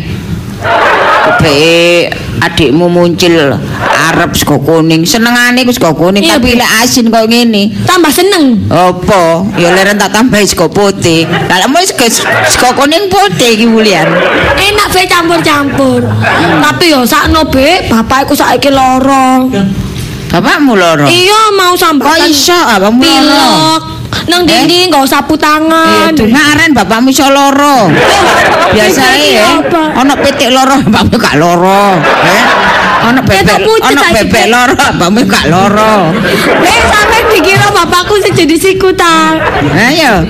[1.39, 2.11] Be
[2.43, 3.55] adikmu muncul
[4.11, 5.07] arep sego kuning.
[5.07, 6.59] Senengane ku sego kuning Iya, tapi Be.
[6.59, 7.71] lek asin kok ngene.
[7.87, 8.67] Tambah seneng.
[8.67, 9.47] Apa?
[9.55, 11.31] Ya leren tak tambahi sego putih.
[11.47, 12.11] Lah mau sego
[12.51, 14.03] sego kuning putih iki Wulian.
[14.59, 16.03] Enak Bek campur-campur.
[16.59, 19.47] Tapi yo sakno, Bek, bapakku saiki lara.
[20.31, 21.05] Bapakmu loro.
[21.05, 22.31] Iya mau Kok sambatan.
[22.31, 23.19] iso abangmu loro?
[23.27, 23.81] Pilek.
[24.21, 26.11] Nang dindi enggak sapu Iya, tangan.
[26.15, 27.91] dungaren bapakmu iso loro.
[28.71, 29.49] Biasa Iki ya.
[29.99, 31.99] Ono pitik loro, bapakmu gak loro.
[32.23, 32.43] Eh?
[33.01, 34.45] Ono bebek, saiki, bebek Bek.
[34.47, 35.93] loro, bapakmu gak loro.
[36.71, 39.35] Eh, sampe dikira bapakku sing jadi sikutan.
[39.73, 40.23] Ayo.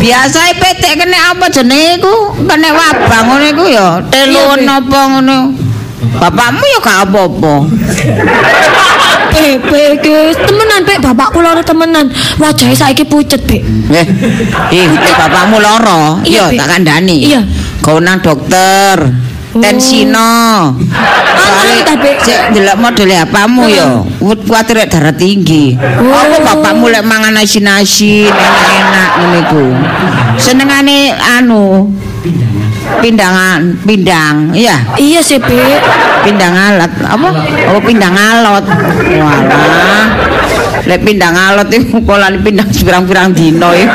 [0.00, 2.14] Biasa pitik kena apa jenenge iku?
[2.42, 4.00] Kena wabah ngono iku ya.
[4.08, 5.38] Telu napa ngono.
[6.02, 7.54] Bapakmu ya gak apa-apa.
[9.32, 12.10] Iki temenan Bek, bapakku lara temenan.
[12.42, 13.62] Wajahe saiki pucet, Bek.
[13.94, 14.06] Eh,
[14.74, 17.16] ih, nek bapakmu loro, Iya, tak kandhani.
[17.30, 17.40] Iya.
[17.80, 18.98] Kau nang dokter.
[19.52, 20.72] Tensino.
[20.80, 22.16] Anak ta, Bek?
[22.24, 24.08] Sik ndelok modele apamu yo.
[24.18, 25.76] Kuwatir rek darah tinggi.
[25.76, 29.64] Apa bapakmu lek mangan asin-asin enak-enak ngene iku.
[30.40, 31.92] Senengane anu
[33.00, 35.80] pindangan pindang iya Iya sih, Bek.
[36.22, 37.28] pindang alat apa
[37.66, 38.64] apa pindang alot
[39.16, 40.06] walah
[40.82, 43.86] lek pindang alot itu polane pindang pirang-pirang dino ya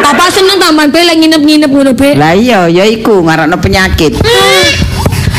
[0.00, 2.16] Papa seneng tambahan Bek lek nginep-nginep ngono, Bek.
[2.16, 4.18] lah iya ya iku ngarakno penyakit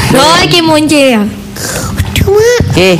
[0.08, 1.22] Lho iki munci ya.
[2.78, 2.98] eh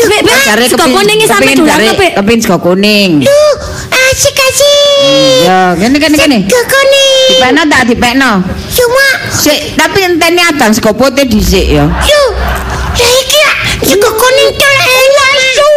[0.00, 2.12] Bek, Bek, jare sego kuning dolan jare- Bek.
[2.16, 3.54] kepingin sego kuning Duh,
[3.90, 5.44] asik asik.
[5.44, 7.26] ya ngene kene kene Sego kuning.
[7.30, 8.30] dipekno tak dipekno
[8.70, 12.22] Cuma sik tapi entene adang sego putih dhisik ya Yo,
[12.94, 14.50] lah iki lah sego kuning
[15.50, 15.68] su.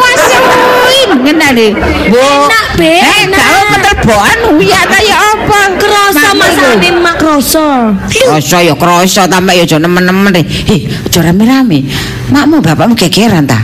[0.00, 1.66] Wasuin ngene lho.
[2.10, 2.20] Bu.
[2.20, 5.60] Enak, Eh, kau keterboan uya ta ya apa?
[5.78, 7.94] Kroso masane mak kroso.
[8.10, 10.34] Kroso ya kroso tambah ya aja nemen-nemen.
[10.42, 11.86] Heh, aja rame-rame.
[12.34, 13.62] Makmu bapakmu gegeran ta?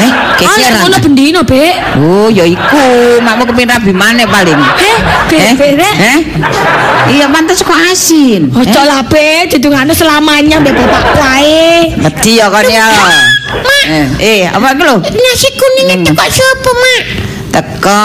[0.00, 0.10] Eh,
[0.40, 0.80] Ah, gegeran.
[0.80, 1.04] ngono ta?
[1.04, 1.74] bendino, Bek.
[2.00, 2.86] Oh, ya iku.
[3.20, 4.56] Makmu kepin rabi maneh paling.
[4.56, 4.96] Eh,
[5.36, 5.52] Eh?
[5.54, 5.94] Bek, Bek.
[6.00, 6.18] Eh?
[7.12, 8.48] Iya, pantes kok asin.
[8.48, 11.92] Ojo lah, Bek, dudungane selamanya mbek bapak wae.
[12.00, 12.88] Wedi ya kon ya.
[13.90, 14.96] Eh, eh, apa iku lho?
[15.02, 17.02] Nasi kuning itu kok sapa, Mak?
[17.50, 18.04] Teka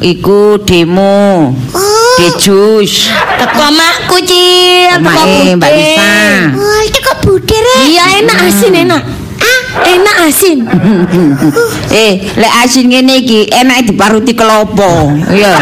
[0.00, 1.50] iku demo.
[1.74, 3.10] Oh, Di jus.
[3.36, 4.88] teko makku, Cil.
[5.02, 5.22] Teko
[5.58, 5.68] Mbak.
[5.68, 6.10] Lisa.
[6.54, 7.76] Oh, teko bude, Rek.
[7.84, 9.02] Iya, enak asin, enak.
[9.84, 10.64] Enak asin.
[11.92, 15.12] Eh, lek asin ngene iki enak diparuti kelopo.
[15.28, 15.54] Iya.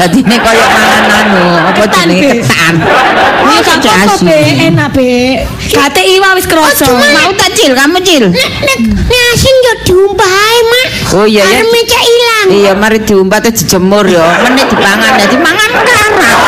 [0.00, 2.28] Dadine kaya mangan anu, apa jenenge Be.
[2.40, 2.74] ketan.
[2.80, 4.26] Iya, gak apa-apa, asin.
[4.72, 5.36] Enak, Bek.
[5.70, 6.88] Kate iwa wis kroso.
[6.88, 8.24] Mau tak cil, kamu cil.
[8.32, 10.86] Nek nek asin yo diumpahe, Mak.
[11.20, 11.60] Oh iya ya.
[11.60, 12.46] Arep ilang.
[12.48, 14.24] Iya, mari diumpat terus dijemur ya.
[14.46, 16.38] Meneh dipangan, dadi mangan karak.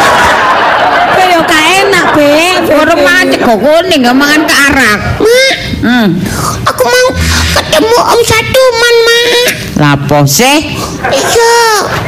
[1.13, 2.57] Bek yo gak enak, Bek.
[2.73, 4.99] Ora mangan cego kuning, gak mangan karak.
[5.21, 6.15] Mak, Hmm.
[6.63, 7.09] aku mau
[7.59, 9.62] ketemu Om Satuman, Mak.
[9.83, 10.79] Lapo sih?
[11.11, 11.55] Iya.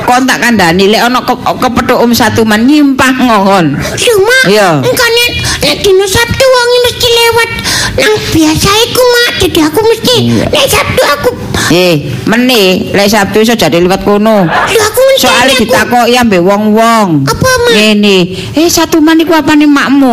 [0.07, 3.75] Kon tak kandhani lek ana ke, kepethuk um satu man nyimpang ngon.
[3.99, 4.79] Cuma Iya.
[4.79, 7.51] engko nek nek dino Sabtu wong mesti lewat
[7.97, 10.47] nang biasa iku mak jadi aku mesti Iya.
[10.47, 11.29] nek Sabtu aku
[11.73, 11.97] Eh,
[12.29, 14.45] meneh lek Sabtu iso jadi liwat kono.
[14.45, 17.25] lho aku aku- ditakoki ambek wong-wong.
[17.25, 17.73] Apa, Mak?
[17.73, 18.17] Ngene,
[18.53, 20.13] eh satu man iku apane makmu?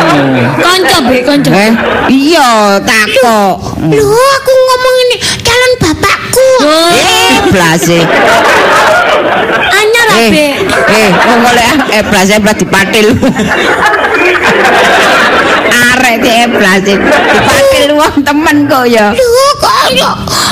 [0.64, 1.72] kanca be kanca eh,
[2.10, 3.54] iya takok.
[3.86, 6.48] lho aku ngomong ini calon bapakku
[6.90, 7.98] Eh, blase.
[9.70, 10.46] anyar Eh, be
[10.90, 13.06] eh, wong golek eh blase blas dipatil.
[15.70, 19.14] Arek di eh blase dipatil wong temen kok ya.
[19.14, 20.10] lho kok yo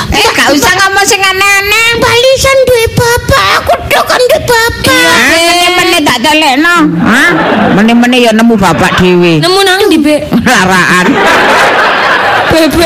[0.09, 1.87] Eh, gak usah ngomong sing aneh-aneh.
[2.01, 6.75] balisan duwe bapak aku tok kan duwe bapak Meneh-meneh tak telekno.
[7.05, 7.29] Hah?
[7.77, 9.37] Meneh-meneh ya nemu bapak dhewe.
[9.37, 11.05] nemu nang ndi be Laraan.
[12.49, 12.85] Bebe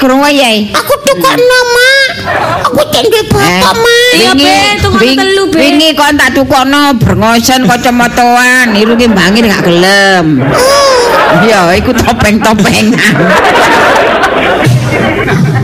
[0.00, 1.90] Gurung wayahe, aku tukok nama
[2.64, 4.48] aku duwe bapak mak iya be
[4.96, 10.40] wing- telu be Wingi kon tak tukokno brengosen kacamataan, iru ki mbangir gak gelem.
[11.44, 12.96] Iya, iku topeng-topengan.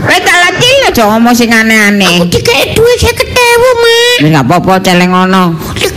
[0.07, 2.23] Kowe tak latih aja ngomong sing aneh-aneh.
[2.29, 5.43] dikek duwe saya ketewu mak Wis gak apa-apa celeng ngono.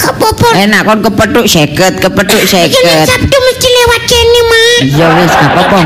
[0.01, 3.12] Gak apa-apa Enak kon kepethuk 50, kepethuk Iki nek 50.
[3.12, 5.80] Sabtu mesti lewat kene mak Iya wis gak apa-apa.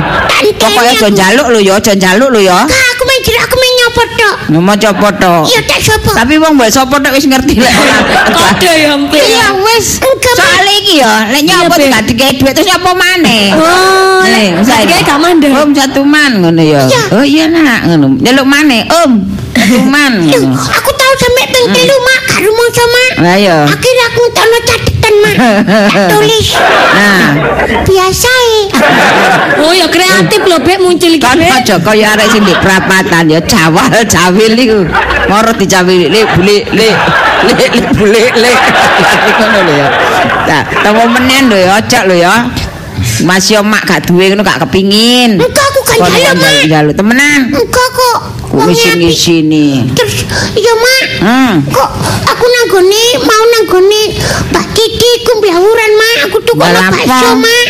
[0.59, 2.59] Pokoke aja njaluk lho ya, aja njaluk lho ya.
[2.65, 5.43] Kak aku main jerak aku main nyopot tok Ngomong copo tok.
[5.51, 7.97] Iya tak sopo Tapi wong mbok sapa tok wis ngerti lek ora.
[8.31, 9.19] Kode ya Mbak.
[9.19, 9.87] Iya wis.
[10.35, 11.85] Soale iki ya, lek Be.
[11.91, 13.55] gak dikei dhuwit terus nyopo maneh.
[13.55, 15.51] Oh, lek saiki gak mandek.
[15.55, 16.87] Om satu man ngono ya.
[17.15, 18.19] Oh iya nak ngono.
[18.19, 19.13] Nyeluk maneh, Om.
[19.55, 20.59] Satu man Lho, ngono.
[20.59, 23.57] aku sampe ping telu mak karo mongso mak Lah ya.
[23.65, 26.49] Akhirnya aku ngetokno catetan mak Tak tulis
[26.95, 27.27] Nah,
[27.85, 28.35] Biasa
[29.65, 33.41] Oh ya kreatif loh Bek muncul iki kan aja kaya arek sing di perapatan ya
[33.43, 34.81] jawal jawil iku.
[35.31, 36.89] Moro dicawili le bule le
[37.49, 38.53] le le bule le.
[39.41, 39.89] Ngono lho ya.
[40.45, 42.35] Nah, temu menen lho ya, ojo lho ya.
[43.25, 45.41] Mas yo mak gak duwe ngono gak kepingin.
[45.41, 47.41] Enggak aku kan jalan mak njaluk temenan.
[47.53, 48.19] Enggak kok
[48.55, 49.91] Kok ngisi-ngisini.
[49.99, 50.23] Terus
[50.55, 51.55] iya mak Hmm.
[51.73, 51.91] Kok
[52.27, 54.03] aku nanggone mau nanggone
[54.53, 57.67] Mbak Titi ku blawuran mak Aku kok Lah, bakso mak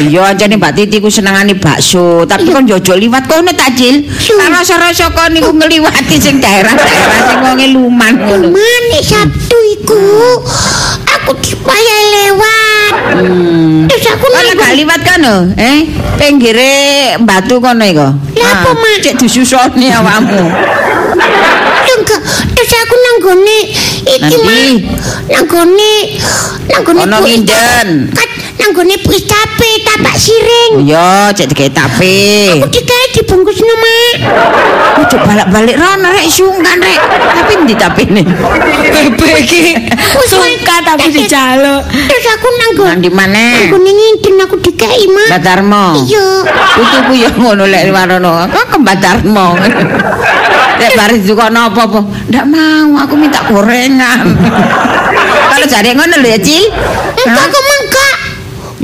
[0.00, 4.00] Iya ancane Mbak Titi ku senengane bakso, tapi kon jojo liwat kono takjil.
[4.16, 4.32] Su.
[4.40, 8.56] Kan rasa-rasa kon niku ngliwati sing daerah-daerah sing wonge luman ngono.
[8.56, 10.00] Mana Sabtu iku
[11.20, 12.71] Aku dipayah lewat
[13.88, 15.78] Terus aku Kono nang gak liwat kono, eh?
[16.16, 16.72] Pinggire
[17.20, 18.08] batu kono iku.
[18.38, 18.96] Lah, apa, Ah, Mak?
[19.04, 20.42] Cek disusoni awakmu.
[21.92, 22.20] enggak.
[22.56, 23.58] Terus aku nang gone
[24.02, 24.72] iki mah.
[25.28, 25.92] Nang gone
[26.66, 27.88] nang gone Ono nginden.
[28.16, 30.88] Kat nang gone Bu tape tapak siring.
[30.88, 32.16] Yo, cek digawe tape.
[32.58, 34.14] Aku dikae dibungkusno, Mak.
[35.04, 37.00] Ojo balik-balik rono rek sungkan rek.
[37.36, 38.22] Tapi ndi tapene?
[38.24, 39.76] Bebek iki
[40.28, 41.82] suka tapi dijaluk.
[41.88, 43.44] Terus aku nang gone Nang di mana?
[43.68, 45.28] gone nginden aku dikae, Mak.
[45.38, 45.86] Batarmo.
[46.02, 46.26] Iya.
[46.76, 48.48] Putuku ya ngono lek warono.
[48.48, 49.46] Kok kembatarmo.
[50.80, 52.00] Lek bari dikono apa-apa,
[52.32, 54.34] ndak mau aku minta gorengan.
[55.52, 56.64] Kalau jare ngono lho ya, Cil.
[57.22, 58.14] Enggak kok enggak.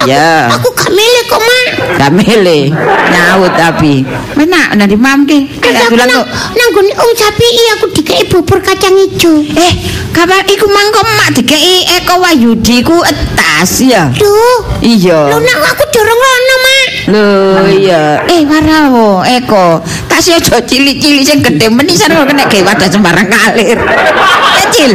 [0.06, 0.46] Ya.
[0.54, 1.66] Aku gak milih kok, Mak.
[1.98, 2.70] Gak milih
[3.08, 4.04] nyaut tapi
[4.38, 7.46] menak nanti mam ki nang, kok nang gone Om Sapi
[7.76, 9.42] aku dikae bubur kacang ijo.
[9.56, 9.72] eh
[10.12, 14.60] kapan iku mangko mak dikei Eko Wayudi ku etas ya Duh.
[14.84, 16.86] iya Lho nak aku dorong rono, Mak.
[17.08, 17.26] lho
[17.74, 23.28] iya eh warawo Eko tas aja cilik-cilik sing gedhe menisan kok kena gawe wadah sembarang
[23.28, 23.78] kalir
[24.62, 24.94] kecil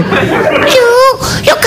[0.64, 1.63] Duh, yo mau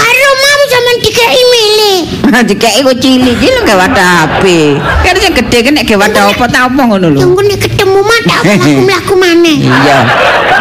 [1.17, 1.99] dikae milih.
[2.45, 4.45] dikei ku cilik-cilik gawe wadah HP
[4.77, 8.37] kan sing gedhe kena gawe wadah apa ta apa ngono lho Tunggu nek ketemu mata
[8.45, 9.57] aku mlaku maneh.
[9.65, 9.99] iya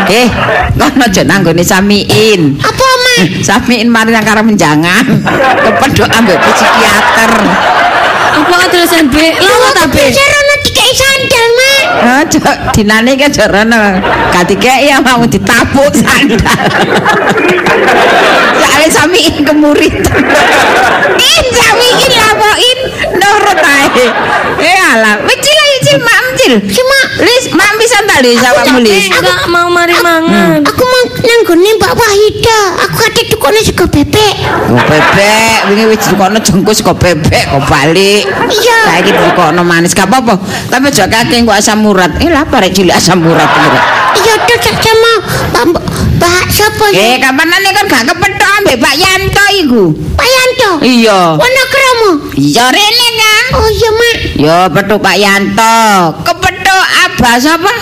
[0.07, 0.27] eh
[0.79, 3.43] kono aja nanggone samiin Apa, Mak?
[3.43, 5.03] Samiin mari nang karo menjangan.
[5.63, 7.31] Kepedhok ambek psikiater.
[8.35, 9.35] Apa terusan Be?
[9.39, 10.03] Lawa ta Be?
[10.11, 11.23] Serono dikae sandal, Mak.
[11.23, 11.34] Aja
[12.75, 13.27] dinane ke.
[14.33, 16.59] Gatike ya mau ditapuk sandal.
[18.59, 19.95] Soale samiin kemurit.
[21.15, 22.79] In samiin lapoin
[23.15, 24.07] nurut ae.
[24.59, 26.55] Eh alah, wis cil ayo cil mak cil.
[26.69, 29.09] Si Mak, Lis, mak bisa ta Lis awakmu Lis.
[29.09, 30.61] Enggak mau mari mangan.
[30.61, 32.59] aku mau nang gone Mbak Wahida.
[32.85, 34.35] Aku kate tukone sego bebek.
[34.41, 38.25] Kok bebek, wingi wis dikono jengkus kok bebek kok balik.
[38.49, 38.79] Iya.
[38.89, 40.41] Saiki dikono manis gak apa-apa.
[40.73, 42.09] Tapi aja kakek kok asam urat.
[42.25, 43.45] Eh lah barek cilik asam urat.
[43.45, 43.85] urat.
[44.17, 45.13] Iya, tuh tak sama
[46.15, 47.29] Mbak sapa Eh ya?
[47.29, 49.83] kapanane kan gak kepethuk ambek Pak Yanto iku.
[50.17, 50.71] Pak Yanto.
[50.81, 51.37] Iya.
[51.37, 52.11] Wono kromo.
[52.33, 53.43] Iya rene kan.
[53.61, 54.17] Oh iya, Mak.
[54.41, 55.77] Yo petuk Pak Yanto.
[56.25, 57.73] Kepethuk Abah sapa?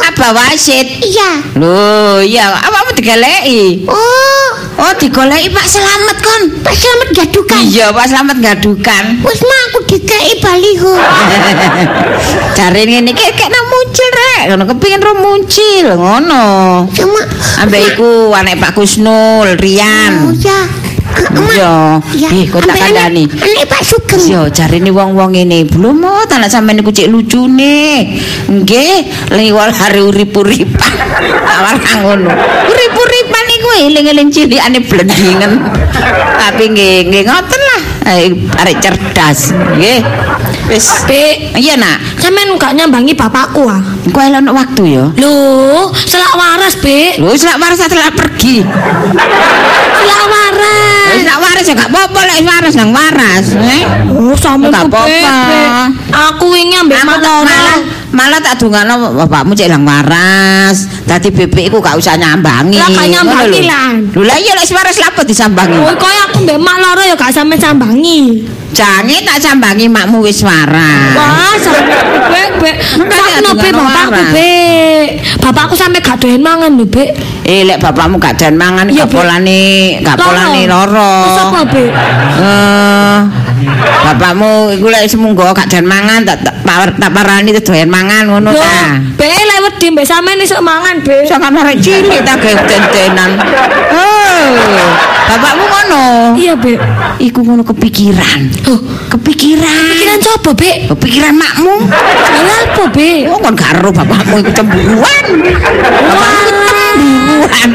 [0.00, 1.04] Abah Wasit.
[1.04, 1.44] Iya.
[1.60, 3.84] Lho, iya, awakmu digeleki.
[3.84, 4.48] Oh,
[4.80, 6.42] Oh, digoleki Pak Slamet kon.
[6.64, 7.60] Pak Slamet gadukan.
[7.68, 9.04] Iya, Pak Slamet gadukan.
[9.20, 10.94] Wis Mak aku dikae baliho.
[12.56, 16.44] Jare ngene iki kek nang muncul rek, ngono kepengin ro muncul ngono.
[16.96, 17.20] Sama
[17.60, 20.32] Ambek iku anek Pak Kusnul, Oh Rian.
[20.40, 20.60] ya.
[21.50, 22.28] Iya.
[22.30, 23.26] Eh, kok tak kandhani.
[23.26, 24.22] Anek Pak Sugeng.
[24.30, 28.06] Yo jarene wong-wong ngene, belum mau tak nak sampean niku cek lucune.
[28.46, 30.94] Nggih, liwal hari urip-uripan.
[31.60, 32.30] Awal ngono.
[32.70, 33.44] Urip-uripan
[33.78, 35.52] eling-eling cilikane blendingen.
[36.40, 37.82] Tapi nggih, nggih ngoten lah.
[38.10, 39.54] Eh, arek cerdas.
[39.54, 40.00] Nggih.
[40.70, 41.06] Wis.
[41.06, 42.22] Be, Iya, Nak.
[42.22, 43.82] sampean gak nyambangi bapakku ah.
[44.06, 45.04] Kok elok waktu ya?
[45.18, 47.18] Loh, selak waras, Be.
[47.18, 48.62] Lho, wis lak waras telah pergi.
[49.98, 51.10] Selak waras.
[51.10, 53.82] Wis lak waras ya gak apa-apa lek waras nang waras, eh.
[54.14, 55.90] Oh, sampean Gak apa-apa.
[56.30, 57.42] Aku wingi ambek malah
[58.20, 60.84] malah tak dungano bapakmu cek lang waras.
[61.08, 62.76] Dadi bebek iku gak usah nyambangi.
[62.76, 64.20] Lah, gak nyambangi, Ngono lho.
[64.28, 65.80] Lah iya lek waras lapo disambangi.
[65.80, 68.44] Oh, koyo aku mbek mak loro ya gak sampe sambangi.
[68.76, 71.16] Jange tak sambangi makmu wis waras.
[71.16, 71.80] Wah, sampe
[72.30, 72.70] Be, Be.
[73.00, 74.32] Makanya Sakno Be atungan bapakku, waras.
[74.36, 74.52] Be.
[75.40, 77.04] Bapakku sampe gak doyan mangan lho, Be.
[77.48, 81.14] Eh lek bapakmu gak dan mangan gak polane gak polane loro.
[81.24, 81.84] Terus apa, Be?
[81.88, 83.16] Eh
[84.04, 88.50] bapakmu iku lek semunggo gak dan mangan tak tak par- tak parani doyan mangan ngono
[88.50, 88.96] ta.
[89.14, 91.24] Be lek wedi mbek sampean iso mangan, Be.
[91.24, 93.30] Sangat arek cilik tak gawe ten-tenan.
[93.92, 94.44] Oh,
[95.28, 96.02] bapakmu ngono.
[96.36, 96.80] Iya, Be.
[97.20, 98.40] Iku ngono kepikiran.
[98.66, 98.78] Oh,
[99.10, 99.84] Kepikiran.
[99.92, 100.72] pikiran coba, Be?
[100.88, 101.74] Kepikiran makmu.
[101.90, 103.28] Lah apa, Be?
[103.28, 105.24] Oh, kon gak ero bapakmu iku cemburuan.
[106.00, 106.59] Bapakmu
[106.94, 107.68] cemburuan.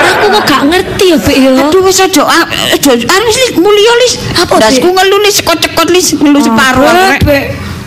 [0.00, 1.50] Aku kok gak ngerti ya, Be ya.
[1.66, 4.12] Aduh wis aja ah, anu wis Lis, mulya lis.
[4.36, 4.80] Apa, Dik?
[4.80, 6.84] Dasku ngelu lis kocekot lis ngelu separuh.
[6.84, 7.22] Be, aku, Rek.
[7.24, 7.38] Be.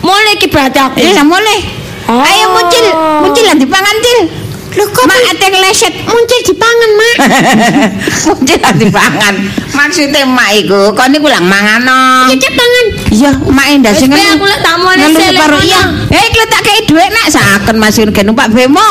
[0.03, 0.97] Mulai iki berarti aku.
[0.99, 1.61] Eh, boleh.
[2.11, 2.19] Oh.
[2.19, 2.85] Ayo muncul,
[3.23, 4.19] muncul lah dipangan til.
[4.73, 5.93] Lho kok Mak ate ngleset.
[6.09, 7.15] muncul dipangan, Mak?
[8.25, 9.35] muncul lah dipangan.
[9.71, 12.27] Maksudnya mak iku kon niku lang mangano.
[12.33, 12.85] Ya pangan.
[13.13, 14.75] Iya, mak endah sing ngelu- aku lek tak
[15.13, 15.81] separuh lek iya.
[15.85, 16.09] ngono.
[16.09, 18.87] Eh, kletak kei dhuwit nak saken Mas Yun gen numpak bemo.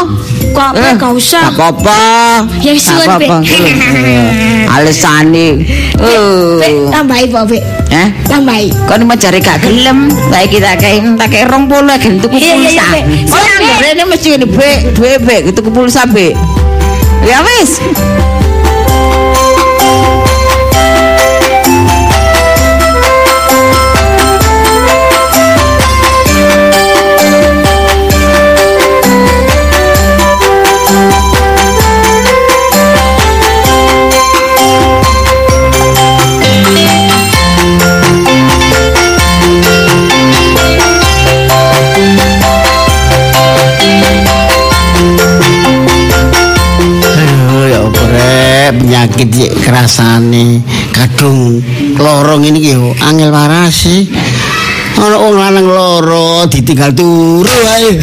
[0.51, 1.55] Kok Be Eh, gak usah.
[1.55, 2.01] Gak apa-apa.
[2.59, 3.37] Ya wis, suwun, apa-apa.
[3.47, 5.63] Eh, Alesane.
[5.95, 6.91] Be, Oh.
[6.91, 7.59] tambahi, Pak, Be.
[7.95, 8.09] Eh?
[8.27, 8.75] Tambahi.
[8.91, 10.75] Kon mau cari gak gelem, baik kita
[11.15, 12.87] tak kayak rong puluh gelem tuku pulsa.
[13.31, 13.45] Oh,
[13.87, 16.35] ini mesti ini be, dua be, gitu ke pulsa be.
[17.23, 17.79] Ya wis.
[49.71, 50.59] Rasane
[50.91, 51.63] kadung
[51.95, 54.11] lorong ini ki yo angel waras sih.
[54.99, 57.91] Ana wong lanang loro ditinggal turu ae.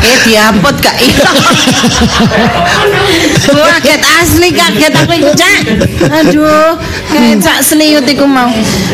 [0.00, 1.28] Eh diamput gak iya.
[3.50, 5.60] Kaget asli kaget aku iku, Cak.
[6.10, 6.78] Aduh,
[7.10, 8.50] kayak cak seliut iku mau.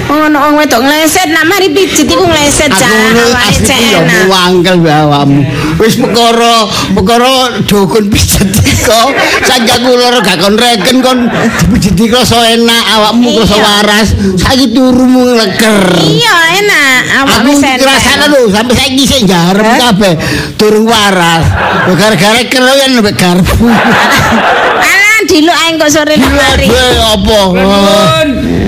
[0.09, 2.91] Ono wong wedok ngleset nak mari pijit iku ngleset, Cak.
[2.91, 4.25] Awake cek yo enak.
[4.33, 5.43] wangkel be awakmu.
[5.77, 6.65] Wis perkara
[6.97, 9.01] perkara dukun pijet iko.
[9.45, 11.29] Saiki aku loro gak kon reken kon
[11.61, 14.09] dipijet iko so enak awakmu krasa waras.
[14.41, 15.77] Saiki turumu leker.
[16.01, 17.03] Iya, enak.
[17.23, 20.15] Awak Aku ngrasakno lho sampai saiki sik jarem kabeh
[20.57, 21.45] durung waras.
[21.93, 23.69] Gara-gara keroyan mbek garpu.
[25.27, 26.67] Diluk ae kok sore mari.
[26.67, 27.41] Be apa?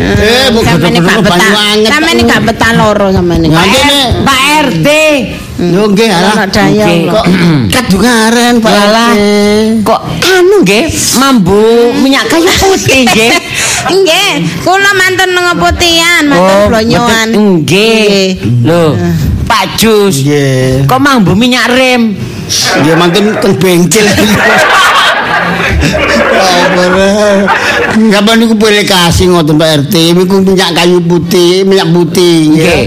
[0.09, 1.39] Eh, mau Sampeyan gak godhog-godhog betah.
[1.39, 1.91] banyu anget.
[1.91, 3.51] Sampeyan gak betah loro sampeyan.
[4.25, 4.89] Pak RT.
[5.59, 6.33] Yo nggih alah.
[6.35, 7.01] Anak daya Nggih.
[7.11, 7.25] kok.
[7.25, 7.27] Kok
[7.73, 8.73] kadungaren Pak.
[8.73, 9.19] RT.
[9.83, 10.85] Kok anu nggih
[11.17, 11.63] mambu
[11.97, 13.31] minyak kayu putih nggih.
[13.89, 14.31] Nggih,
[14.67, 17.29] kula manten ngeputihan, manten Oh, blonyoan.
[17.31, 18.37] Nggih.
[18.67, 18.99] Lho,
[19.47, 20.21] Pak Jus.
[20.21, 20.85] Nggih.
[20.85, 22.13] Kok mambu minyak rem?
[22.51, 24.05] Nggih mantun teng bengkel.
[28.13, 32.83] Kapan niku boleh kasih ngoten Pak RT, niku minyak kayu putih, minyak putih nggih.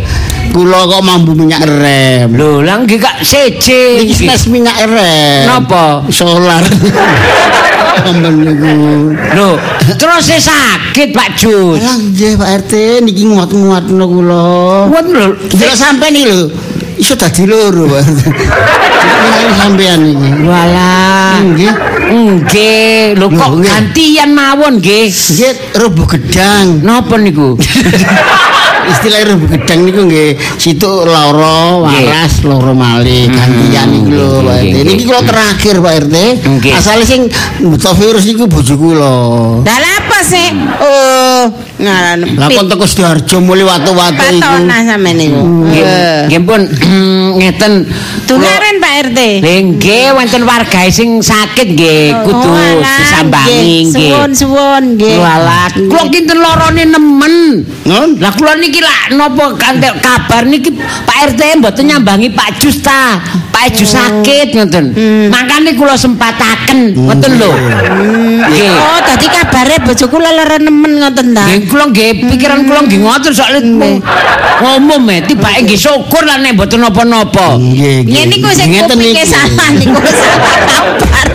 [0.51, 2.35] Kula kok mambu minyak rem.
[2.35, 4.03] Lho, lah nggih Kak seje.
[4.03, 5.47] Iki tes minyak rem.
[5.47, 6.03] Napa?
[6.11, 6.63] Solar.
[8.11, 8.71] Aman niku.
[9.15, 9.49] Lho,
[9.95, 11.79] terus saya sakit Pak Jus.
[11.79, 12.73] Lah nggih Pak RT
[13.07, 14.45] niki nguat-nguatno kula.
[14.91, 16.51] Won lho, Delok sampean iki lho.
[16.99, 18.03] Iso dadi loro Pak
[19.31, 20.29] Ini sampean iki.
[20.43, 21.39] Walah.
[21.39, 21.73] Nggih.
[22.11, 25.07] Nggih, lho kok gantian mawon nggih.
[25.07, 26.83] Nggih rubuh gedang.
[26.83, 27.55] Napa niku?
[28.81, 34.75] Istilah rubuh gedang niku nggih situ loro waras loro malih gantian niku lho Pak RT.
[34.87, 36.15] Niki kula terakhir Pak RT.
[36.73, 37.21] Asale sing
[37.61, 39.15] buta virus niku bojo kula.
[39.67, 40.47] Lah lha apa sih?
[40.81, 41.43] Oh,
[41.77, 42.19] ngaran.
[42.39, 44.41] Lah kon teko Sidoarjo mulai watu-watu iku.
[44.41, 45.41] Patona sampeyan niku.
[45.67, 45.83] Nggih,
[46.31, 46.61] nggih pun
[47.39, 47.73] ngeten.
[48.25, 49.19] Tungaren Pak RT.
[49.43, 54.11] Lha nggih wonten warga sing sakit nggih kudu Oh, disambangi nggih.
[54.15, 55.17] Suwun-suwun nggih.
[55.19, 57.35] Walah, kula kinten lorone nemen.
[58.17, 59.45] Lah kula niki lak napa
[59.99, 60.71] kabar niki
[61.03, 63.19] Pak RT mboten nyambangi Pak Jus ta.
[63.61, 64.85] Pak Jus sakit ngoten.
[65.29, 67.53] Makane kula sempataken ngoten lho.
[68.49, 68.73] Nggih.
[68.73, 71.45] Oh, dadi kabare bojo kula lara nemen ngoten ta.
[71.45, 74.01] Nggih kula nggih pikiran kula nggih ngoten soalnya mung
[74.65, 77.61] ngomong e tibake nggih syukur lah nek mboten napa-napa.
[77.61, 81.27] Nggih, niku sing kupinge salah niku salah kabar.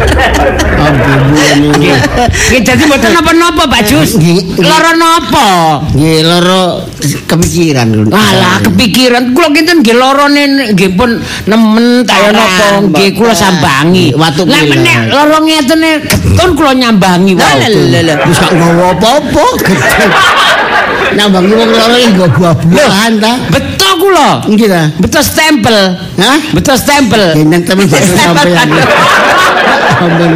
[1.79, 1.95] Nggih.
[2.27, 4.19] Nggih dadi mboten napa-napa Pak Jus.
[4.59, 5.49] Lara napa?
[5.95, 6.91] Nggih loro
[7.31, 8.11] kepikiran.
[8.11, 14.07] Alah kepikiran kula kinten nggih lorone nggih pun nemen kaya napa nggih kula sambangi.
[14.17, 14.63] Watu Lah lah.
[14.65, 17.53] menek loro ngetene getun kula nyambangi lah.
[18.25, 19.45] Wis gak nggawa apa-apa.
[19.61, 20.07] gedhe.
[21.17, 23.33] Nambang wong loro iki nggo buah-buahan ta.
[23.53, 24.31] Betul kula.
[24.49, 24.83] Nggih ta.
[24.97, 25.77] Betul stempel.
[26.17, 26.39] Hah?
[26.53, 27.23] Betul stempel.
[27.37, 27.87] Gendeng temen
[28.25, 28.69] sampean.
[29.97, 30.33] Ampun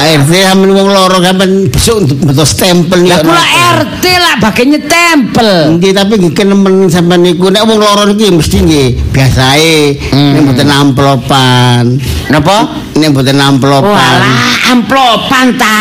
[0.00, 3.16] RT sampean wong loro sampean besok betul stempel Lah ya.
[3.20, 3.44] kula
[3.76, 5.50] RT lah bagene tempel.
[5.76, 9.78] Nggih tapi nggih kenemen sampean niku nek wong loro niki mesti nggih biasae
[10.10, 10.32] Hmm.
[10.32, 11.84] nek mboten amplopan.
[12.28, 12.58] Napa?
[12.94, 13.90] Nek mboten amplopan.
[13.90, 15.78] Walah amplopan ta.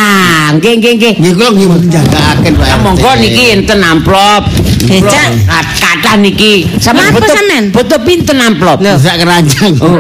[0.54, 1.14] Nggih nggih nggih.
[1.18, 4.44] Nggih kula nggih mboten jagaaken Pak monggo niki enten amplop.
[4.90, 5.30] Eh, Cak.
[5.46, 6.66] Kat- Kathah niki.
[6.78, 7.34] Sampeyan butuh
[7.72, 8.78] butuh pinten amplop?
[8.98, 9.74] Sak keranjang.
[9.80, 9.98] Oh.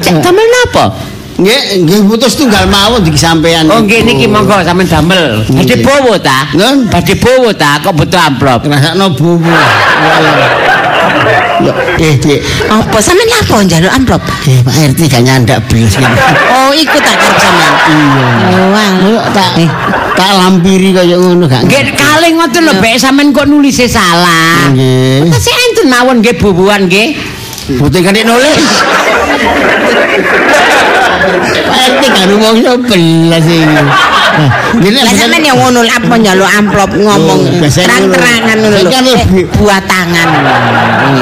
[0.00, 1.13] Cek damel napa?
[1.34, 3.66] Nggih, nggih putus tunggal mawon iki sampean.
[3.66, 5.42] Oh nggih niki monggo sampean damel.
[5.50, 5.82] Badhe Nggih.
[5.82, 6.46] bowo ta?
[6.54, 6.86] Nun.
[6.86, 8.62] Badhe bowo ta kok butuh amplop.
[8.62, 9.50] Ngrasakno bubu.
[11.64, 12.38] Yo, eh, Dik.
[12.70, 14.22] Apa sampeyan lapo njaluk amplop?
[14.46, 16.02] Eh, Pak RT gak nyandak iki.
[16.54, 17.74] Oh, iku tak karep sampeyan.
[17.90, 18.26] Iya.
[18.54, 18.90] Oh, wah.
[19.02, 19.50] Ayo tak
[20.14, 21.66] tak lampiri kaya ngono gak.
[21.66, 24.70] Nggih kalih ngoten lho Bek sampean kok nulisnya salah.
[24.70, 25.34] Nggih.
[25.34, 27.18] Tasih enten mawon nggih bubuhan nggih.
[27.74, 28.62] Putih kan nulis.
[31.84, 33.82] RT kan wong yo belas iki.
[34.34, 38.76] Nah, sampeyan yang ngono lah apa njaluk amplop ngomong Oh, biasanya terang-terangan ngono.
[38.76, 38.90] lho.
[38.90, 39.22] Kan Eh,
[39.54, 40.28] buah tangan.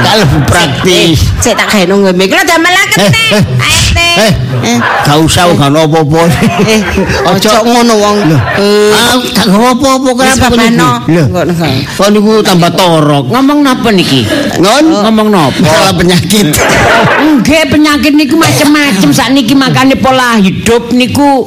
[0.00, 1.18] Kan lebih praktis.
[1.38, 2.10] Sik tak gawe nunggu.
[2.16, 3.28] Kula damel Eh, teh.
[3.30, 3.42] eh.
[3.60, 3.96] ART.
[4.12, 4.32] Eh,
[4.64, 4.78] Eh.
[5.02, 6.22] gak usah gak apa-apa.
[6.64, 6.80] Eh,
[7.30, 8.16] ojo ngono wong.
[8.56, 11.76] Eh, Ah, gak apa-apa kenapa kae.
[11.90, 13.24] Kok niku tambah torok.
[13.28, 14.24] Ngomong napa niki?
[14.56, 15.56] Ngon Ngomong napa?
[15.58, 16.46] masalah penyakit.
[17.22, 21.46] Nggih penyakit niku macam-macam sakniki makane pola hidup niku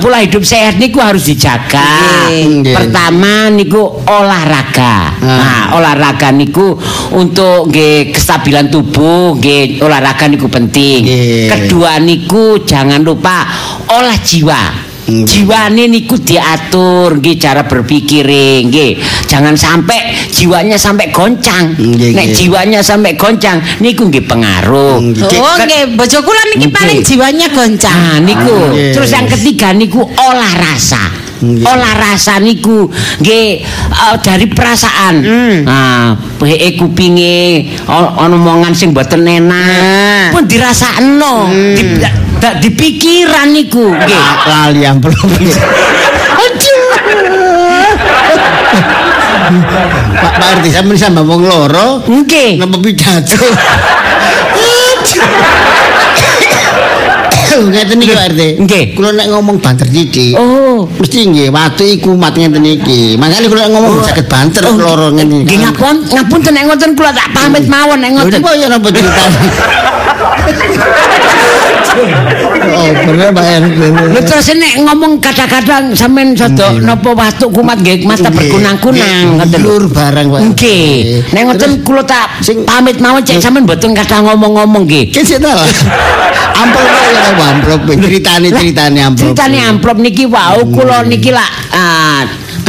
[0.00, 1.86] pola hidup sehat niku harus dijaga.
[2.30, 2.74] Nggih.
[2.74, 5.16] Pertama niku olahraga.
[5.24, 6.76] Nah, olahraga niku
[7.14, 11.00] untuk nggih kestabilan tubuh, nggih olahraga niku penting.
[11.06, 11.48] Nggih.
[11.48, 13.48] Kedua niku jangan lupa
[13.88, 14.83] olah jiwa.
[15.04, 15.28] Nggih.
[15.28, 18.24] Jiwane niku diatur nggih cara berpikir
[18.64, 18.96] nggih.
[19.28, 21.76] Jangan sampai jiwanya sampai goncang.
[21.76, 25.04] Nggih, Nek jiwanya sampai goncang niku nggih pengaruh.
[25.04, 25.28] Nggih.
[25.36, 27.92] Oh, nggih, bojo kula niki paling jiwanya goncang.
[27.92, 28.56] Nah niku.
[28.96, 31.02] Terus yang ketiga niku olah rasa.
[31.44, 31.68] Nggih.
[31.68, 32.88] Olah rasa niku
[33.20, 35.14] nggih eh, dari perasaan.
[35.68, 40.32] Nah, peke kupinge ono omongan sing mboten enak.
[40.32, 41.52] Pun dirasakno.
[41.76, 41.82] Di,
[42.44, 44.24] da- di pikiran niku nggih.
[44.44, 45.16] Lali amplop.
[50.14, 52.60] Pak Pak RT sampeyan sama wong loro Nggih.
[52.60, 53.48] napa pidato.
[57.54, 58.40] Ngeten iki Pak RT.
[58.66, 58.84] Nggih.
[58.98, 60.34] Kula nek ngomong banter titik.
[60.36, 60.84] Oh.
[60.90, 63.14] Mesti nggih watu iku mat ngeten iki.
[63.16, 65.48] Makane kula ngomong saged banter loro ngene.
[65.48, 68.36] Nggih ngapun ngapunten nek ngoten kula tak pamit mawon nek ngoten.
[68.42, 69.48] niku ya napa ceritane?
[72.74, 73.78] Oh, bener Pak RT.
[74.10, 78.50] Lho terus nek ngomong kadang-kadang sampean sodok napa watu kumat nggih mata Nggih.
[78.50, 79.60] berkunang-kunang ngoten.
[79.62, 80.40] Lur barang Pak.
[80.50, 80.94] Nggih.
[81.30, 85.14] Nek ngoten kula tak sing- pamit mawon cek sampean mboten kadang ngomong-ngomong nggih.
[85.14, 85.54] Ki sik ta.
[86.54, 89.22] Amplop ya apa amplop ceritane ceritane amplop.
[89.34, 92.22] Ceritane amplop niki wau kula niki lak ah,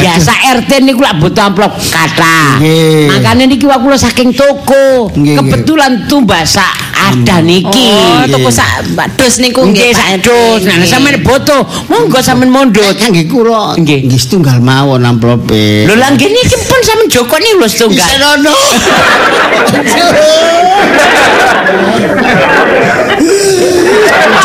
[0.05, 2.61] biasa RT niku lak butuh amplop kata.
[2.61, 3.09] Nggih.
[3.09, 5.09] Makane niki kula saking toko.
[5.17, 5.35] Nggih, nggih.
[5.41, 7.89] Kebetulan tumbasa ada niki.
[7.89, 8.53] Oh, Nggih.
[8.53, 10.61] sak mbak dus niku Nggih Pak sak dos.
[10.69, 12.93] Nah sampean boto, monggo sampean mondot.
[13.01, 14.05] Kangge kula Nggih.
[14.05, 15.89] nggih setunggal mawon amplope.
[15.89, 18.05] Lho lah nggih niki pun sampean Joko niku lho setunggal.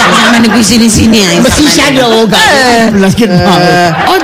[0.00, 1.36] Sampean niku sini-sini ae.
[1.42, 1.94] Mesti sampean.
[1.96, 2.46] sado gak.
[2.96, 3.40] Belas mawon.
[4.08, 4.20] Oh,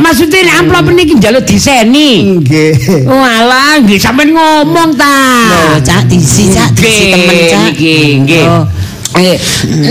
[0.00, 2.38] maksudnya nek amplop niki njaluk diseni.
[2.38, 3.10] Nggih.
[3.10, 5.14] Oh alah, nggih sampean ngomong ta.
[5.50, 7.62] Loh, Cak disi, Cak disi Nggih, temen Cak.
[7.74, 8.46] Niki, nggih.
[8.46, 8.64] Oh.
[9.12, 9.36] Eh,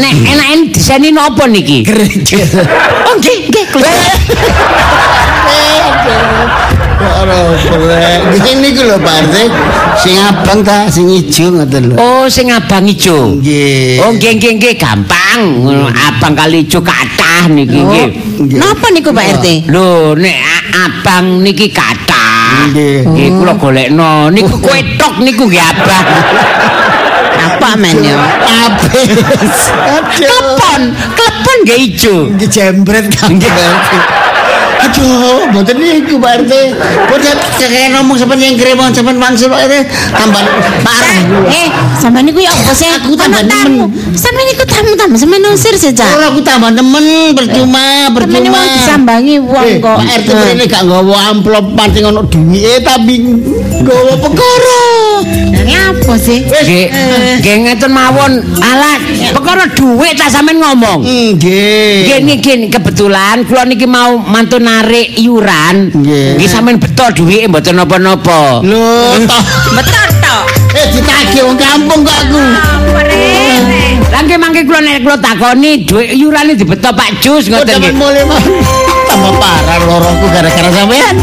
[0.01, 1.85] nek enaken diseni napa niki?
[1.85, 2.41] Gereja.
[3.05, 3.65] Oh nggih, nggih.
[7.21, 8.33] Ora boleh.
[8.33, 9.35] Ini ku lho Pak RT.
[10.01, 11.95] Sing abang ta, sing ijo ngoten lho.
[12.01, 13.37] Oh, sing abang ijo.
[13.37, 14.01] Nggih.
[14.01, 15.41] Oh, nggih nggih nggih gampang.
[15.61, 18.07] Ngono, Abang kali ijo kathah niki nggih.
[18.41, 18.57] Nggih.
[18.57, 19.69] Napa niku Pak RT?
[19.69, 20.37] Lho, nek
[20.73, 22.69] abang niki kathah.
[22.73, 23.05] Nggih.
[23.05, 24.33] Nggih, kula golekno.
[24.33, 26.05] Niku kowe tok niku nggih abang.
[27.41, 28.17] Apa men yo?
[28.45, 29.17] Abis.
[29.73, 30.25] Aduh.
[30.25, 30.81] Klepon,
[31.17, 32.15] klepon nggih ijo.
[32.33, 33.49] Nggih jembret kangge.
[34.91, 36.53] Aduh, mboten niku Pak RT.
[37.07, 39.75] Boten kakek ngomong sampean yang kirim sampean wangsul Pak RT
[40.11, 40.43] tambah
[40.83, 41.19] parah.
[41.47, 42.91] Eh, sampean niku ya apa sih?
[42.91, 43.87] Aku tambah tamu.
[43.87, 44.11] nemen.
[44.13, 46.03] Sampean niku tamu-tamu sampean usir saja.
[46.11, 48.51] Ora aku tambah nemen percuma, percuma.
[48.51, 49.95] mau disambangi wong Eh, kok.
[49.95, 53.15] Pak RT mrene gak nggawa amplop pancing ono duwike tapi
[53.79, 54.83] nggawa perkara.
[55.25, 56.41] Ini apa sih?
[56.43, 56.85] Nggih,
[57.41, 58.41] nggih ngeten mawon.
[58.59, 58.97] Alah,
[59.35, 61.05] perkara dhuwit tak sampean ngomong.
[61.05, 62.09] Nggih.
[62.09, 65.93] Nggih niki kebetulan kula niki mau mantu narik iuran.
[65.93, 66.49] Nggih.
[66.49, 68.65] Sampean betul dhuwike mboten napa-napa.
[68.65, 69.21] Lho.
[69.77, 70.43] Betul tok.
[70.71, 72.41] Eh ditagih wong kampung kok aku.
[74.11, 77.93] Lah nggih mangke kula nek kula takoni dhuwit iurane dibeto Pak Jus ngoten nggih.
[79.07, 81.15] tambah parah loroku gara-gara sampean.